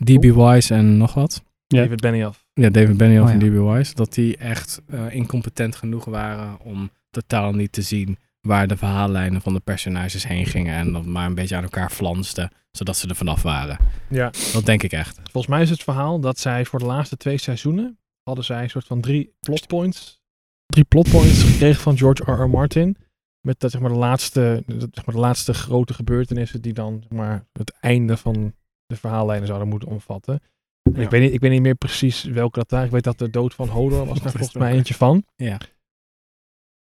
D.B. 0.05 0.22
Wise 0.35 0.74
en 0.74 0.96
nog 0.96 1.14
wat, 1.14 1.42
Ja. 1.66 1.83
David 1.83 2.00
Benioff. 2.00 2.44
ja, 2.53 2.68
David 2.70 2.96
Benioff 2.96 3.33
Oh 3.33 3.40
ja. 3.40 3.46
en 3.46 3.53
D.B. 3.53 3.74
Wise, 3.74 3.94
dat 3.94 4.14
die 4.14 4.37
echt 4.37 4.83
eh, 4.90 5.00
incompetent 5.14 5.77
genoeg 5.77 6.05
waren 6.05 6.61
om 6.61 6.90
totaal 7.11 7.53
niet 7.53 7.72
te 7.72 7.83
zien 7.83 8.18
waar 8.44 8.66
de 8.66 8.76
verhaallijnen 8.76 9.40
van 9.40 9.52
de 9.52 9.61
personages 9.61 10.26
heen 10.26 10.46
gingen 10.46 10.74
en 10.74 10.92
dat 10.92 11.04
maar 11.04 11.26
een 11.26 11.35
beetje 11.35 11.57
aan 11.57 11.62
elkaar 11.62 11.90
flansten, 11.90 12.50
zodat 12.70 12.96
ze 12.96 13.09
er 13.09 13.14
vanaf 13.14 13.42
waren. 13.42 13.78
Ja. 14.09 14.30
Dat 14.52 14.66
denk 14.66 14.83
ik 14.83 14.92
echt. 14.92 15.20
Volgens 15.22 15.46
mij 15.46 15.62
is 15.62 15.70
het 15.70 15.83
verhaal 15.83 16.20
dat 16.20 16.38
zij 16.38 16.64
voor 16.64 16.78
de 16.78 16.85
laatste 16.85 17.16
twee 17.16 17.38
seizoenen 17.38 17.98
hadden 18.22 18.44
zij 18.44 18.62
een 18.62 18.70
soort 18.70 18.87
van 18.87 19.00
drie 19.00 19.35
plotpoints, 19.40 20.20
drie 20.66 20.85
plotpoints 20.85 21.42
gekregen 21.42 21.83
van 21.83 21.98
George 21.98 22.33
R. 22.33 22.42
R. 22.42 22.50
Martin. 22.50 22.96
Met 23.40 23.61
dat, 23.61 23.70
zeg 23.70 23.80
maar, 23.80 23.90
de, 23.90 23.96
laatste, 23.96 24.62
zeg 24.66 25.07
maar, 25.07 25.14
de 25.14 25.20
laatste 25.20 25.54
grote 25.54 25.94
gebeurtenissen 25.94 26.62
die 26.62 26.72
dan 26.72 26.96
zeg 27.00 27.18
maar, 27.18 27.46
het 27.52 27.76
einde 27.80 28.16
van 28.16 28.54
de 28.87 28.96
verhaallijnen 28.96 29.46
zouden 29.46 29.68
moeten 29.68 29.88
omvatten. 29.88 30.40
Ja. 30.83 31.00
Ik, 31.00 31.11
weet 31.11 31.20
niet, 31.20 31.33
ik 31.33 31.40
weet 31.40 31.50
niet 31.50 31.62
meer 31.62 31.74
precies 31.74 32.24
welke 32.24 32.59
dat 32.59 32.70
waren. 32.70 32.87
Ik 32.87 32.92
weet 32.92 33.04
dat 33.04 33.18
de 33.18 33.30
dood 33.30 33.54
van 33.54 33.68
Hodor 33.68 34.07
was 34.07 34.20
daar 34.22 34.33
volgens 34.33 34.54
mij 34.54 34.72
eentje 34.72 34.94
van. 34.94 35.24
Ja. 35.37 35.59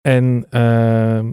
En 0.01 0.47
ehm, 0.51 1.31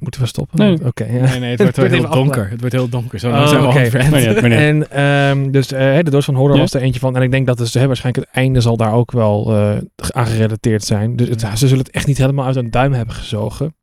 moeten 0.00 0.20
we 0.20 0.26
stoppen? 0.26 0.58
Nee. 0.58 0.84
Oké. 0.86 1.04
ja. 1.04 1.12
Nee, 1.30 1.40
nee, 1.40 1.50
het 1.56 1.76
wordt 1.76 1.92
heel 2.00 2.10
donker. 2.10 2.50
Het 2.50 2.60
wordt 2.60 2.74
heel 2.74 2.88
donker. 2.88 3.18
Zo 3.18 3.30
Oh, 3.30 3.46
zijn 3.48 3.62
we 3.62 3.98
uit. 4.16 4.36
En 4.52 4.90
ehm, 4.90 5.50
dus 5.50 5.72
eh, 5.72 5.98
de 5.98 6.10
dood 6.10 6.24
van 6.24 6.34
Ja. 6.52 6.58
was 6.58 6.74
er 6.74 6.82
eentje 6.82 7.00
van. 7.00 7.16
En 7.16 7.22
ik 7.22 7.30
denk 7.30 7.46
dat 7.46 7.58
dus, 7.58 7.74
hè, 7.74 7.86
waarschijnlijk 7.86 8.26
het 8.26 8.36
einde 8.36 8.60
zal 8.60 8.76
daar 8.76 8.92
ook 8.92 9.10
wel 9.12 9.52
eh 9.54 9.76
aan 10.10 10.26
gerelateerd 10.26 10.84
zijn. 10.84 11.16
Dus 11.16 11.28
het- 11.28 11.40
Ja. 11.40 11.56
ze 11.56 11.68
zullen 11.68 11.84
het 11.84 11.92
echt 11.94 12.06
niet 12.06 12.18
helemaal 12.18 12.46
uit 12.46 12.56
een 12.56 12.70
duim 12.70 12.92
hebben 12.92 13.14
gezogen. 13.14 13.74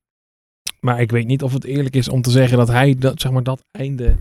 Maar 0.80 1.02
ik 1.02 1.12
weet 1.12 1.28
niet 1.28 1.44
of 1.44 1.54
het 1.54 1.64
eerlijk 1.64 1.96
is 1.96 2.10
om 2.10 2.22
te 2.22 2.32
zeggen 2.32 2.58
dat 2.58 2.68
hij 2.68 2.96
dat, 3.00 3.22
zeg 3.22 3.32
maar, 3.32 3.44
dat 3.44 3.64
einde 3.72 4.16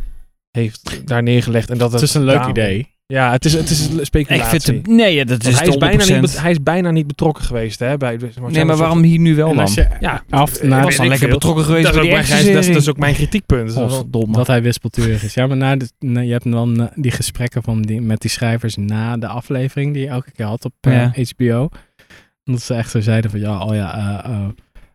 heeft 0.50 1.06
daar 1.06 1.22
neergelegd. 1.22 1.70
En 1.70 1.78
dat 1.78 1.92
Het 1.92 2.02
is 2.02 2.14
een 2.14 2.24
leuk 2.24 2.34
daarom- 2.34 2.50
idee. 2.50 2.88
Ja, 3.10 3.30
het 3.32 3.44
is, 3.44 3.52
het 3.52 3.70
is 3.70 3.86
een 3.86 3.98
Ik 3.98 4.04
speculatie. 4.04 4.60
vind 4.60 4.76
het... 4.86 4.86
Nee, 4.96 5.14
ja, 5.14 5.24
dat 5.24 5.46
is 5.46 5.58
hij, 5.58 5.68
is 5.68 5.76
bijna 5.76 6.04
niet, 6.04 6.16
100%. 6.16 6.20
bet- 6.20 6.40
hij 6.40 6.50
is 6.50 6.62
bijna 6.62 6.90
niet 6.90 7.06
betrokken 7.06 7.44
geweest. 7.44 7.78
Hè, 7.78 7.96
bij, 7.96 8.18
maar, 8.40 8.50
Nee, 8.50 8.64
maar 8.64 8.76
waarom 8.76 9.02
hier 9.02 9.18
nu 9.18 9.34
wel 9.34 9.54
dan? 9.54 9.68
je 9.74 9.86
Ja, 10.00 10.22
af 10.30 10.56
eh, 10.56 10.68
na 10.68 10.82
was 10.82 10.96
dan 10.96 11.04
ik 11.04 11.10
lekker 11.10 11.28
veel. 11.28 11.36
betrokken 11.38 11.64
geweest 11.64 11.84
Dat 11.84 11.94
is, 11.94 12.00
bij 12.00 12.10
ook 12.18 12.24
die 12.26 12.34
dat 12.36 12.38
is 12.46 12.64
serie. 12.64 12.72
dus 12.72 12.88
ook 12.88 12.96
mijn 12.96 13.14
kritiekpunt. 13.14 13.74
Dat 13.74 14.04
dat 14.32 14.46
hij 14.46 14.62
wispelturig 14.62 15.22
is. 15.24 15.34
Ja, 15.34 15.46
maar 15.46 15.56
na 15.56 15.76
de, 15.76 15.88
na- 15.98 16.20
je 16.20 16.32
hebt 16.32 16.50
dan 16.50 16.80
eh, 16.80 16.86
die 16.94 17.10
gesprekken 17.10 17.62
van 17.62 17.82
die, 17.82 18.00
met 18.00 18.20
die 18.20 18.30
schrijvers 18.30 18.76
na 18.76 19.16
de 19.16 19.26
aflevering 19.26 19.92
die 19.92 20.02
je 20.02 20.08
elke 20.08 20.30
keer 20.30 20.46
had 20.46 20.64
op 20.64 20.72
eh, 20.80 20.92
Ja. 20.92 21.12
HBO. 21.36 21.68
Dat 22.44 22.62
ze 22.62 22.74
echt 22.74 22.90
zo 22.90 23.00
zeiden 23.00 23.30
van 23.30 23.40
ja, 23.40 23.62
oh 23.64 23.74
ja, 23.74 23.96
eh, 24.24 24.30
eh, 24.32 24.48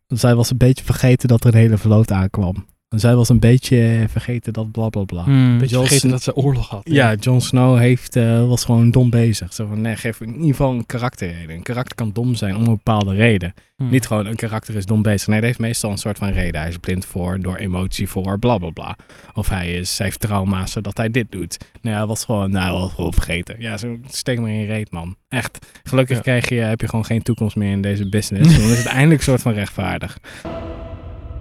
zij 0.08 0.36
was 0.36 0.49
een 0.51 0.58
beetje 0.58 0.84
vergeten 0.84 1.28
dat 1.28 1.43
er 1.43 1.54
een 1.54 1.60
hele 1.60 1.78
vloot 1.78 2.12
aankwam. 2.12 2.65
En 2.95 3.01
zij 3.01 3.15
was 3.15 3.29
een 3.29 3.39
beetje 3.39 4.05
vergeten 4.10 4.53
dat 4.53 4.71
bla 4.71 4.89
bla 4.89 5.03
bla. 5.03 5.23
Hmm. 5.23 5.58
Beetje 5.58 5.77
vergeten 5.77 6.10
dat 6.10 6.23
ze 6.23 6.36
oorlog 6.36 6.69
had. 6.69 6.81
Ja, 6.84 7.13
Jon 7.13 7.41
Snow 7.41 7.77
heeft, 7.77 8.15
eh, 8.15 8.47
was 8.47 8.65
gewoon 8.65 8.91
dom 8.91 9.10
bezig. 9.10 9.53
Zo 9.53 9.67
van, 9.67 9.81
nee, 9.81 9.95
geef 9.95 10.21
in 10.21 10.34
ieder 10.34 10.45
geval 10.47 10.71
een 10.71 10.86
karakterreden. 10.86 11.55
Een 11.55 11.63
karakter 11.63 11.95
kan 11.95 12.12
dom 12.13 12.36
zijn 12.36 12.55
om 12.55 12.62
een 12.62 12.75
bepaalde 12.75 13.13
reden. 13.15 13.53
Hmm. 13.75 13.89
Niet 13.89 14.08
gewoon 14.08 14.25
een 14.25 14.36
karakter 14.36 14.75
is 14.75 14.86
dom 14.86 15.01
bezig. 15.01 15.27
Nee, 15.27 15.38
hij 15.38 15.47
heeft 15.47 15.60
meestal 15.60 15.91
een 15.91 15.97
soort 15.97 16.17
van 16.17 16.29
reden. 16.29 16.60
Hij 16.62 16.69
is 16.69 16.77
blind 16.77 17.05
voor, 17.05 17.39
door 17.39 17.55
emotie 17.55 18.10
voor, 18.10 18.39
bla 18.39 18.58
bla 18.58 18.69
bla. 18.69 18.97
Of 19.34 19.49
hij, 19.49 19.73
is, 19.73 19.97
hij 19.97 20.08
heeft 20.08 20.19
trauma's 20.19 20.71
zodat 20.71 20.97
hij 20.97 21.12
dit 21.12 21.31
doet. 21.31 21.58
Nee, 21.81 21.93
hij 21.93 22.05
was 22.05 22.25
gewoon, 22.25 22.51
nou, 22.51 22.79
was 22.79 22.93
gewoon 22.93 23.13
vergeten. 23.13 23.55
Ja, 23.60 23.77
zo 23.77 23.97
steek 24.08 24.39
maar 24.39 24.49
in 24.49 24.60
je 24.60 24.65
reet, 24.65 24.91
man. 24.91 25.15
Echt. 25.29 25.65
Gelukkig 25.84 26.15
Ja. 26.15 26.21
krijg 26.21 26.49
je, 26.49 26.55
heb 26.55 26.81
je 26.81 26.88
gewoon 26.89 27.05
geen 27.05 27.21
toekomst 27.21 27.55
meer 27.55 27.71
in 27.71 27.81
deze 27.81 28.10
business. 28.10 28.58
Dan 28.58 28.69
is 28.69 28.77
het 28.77 28.88
eindelijk 28.97 29.17
een 29.19 29.25
soort 29.25 29.41
van 29.41 29.53
rechtvaardig. 29.53 30.17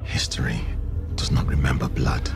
History 0.03 0.61
does 1.17 1.31
not 1.31 1.47
remember 1.47 1.89
blood. 1.89 2.31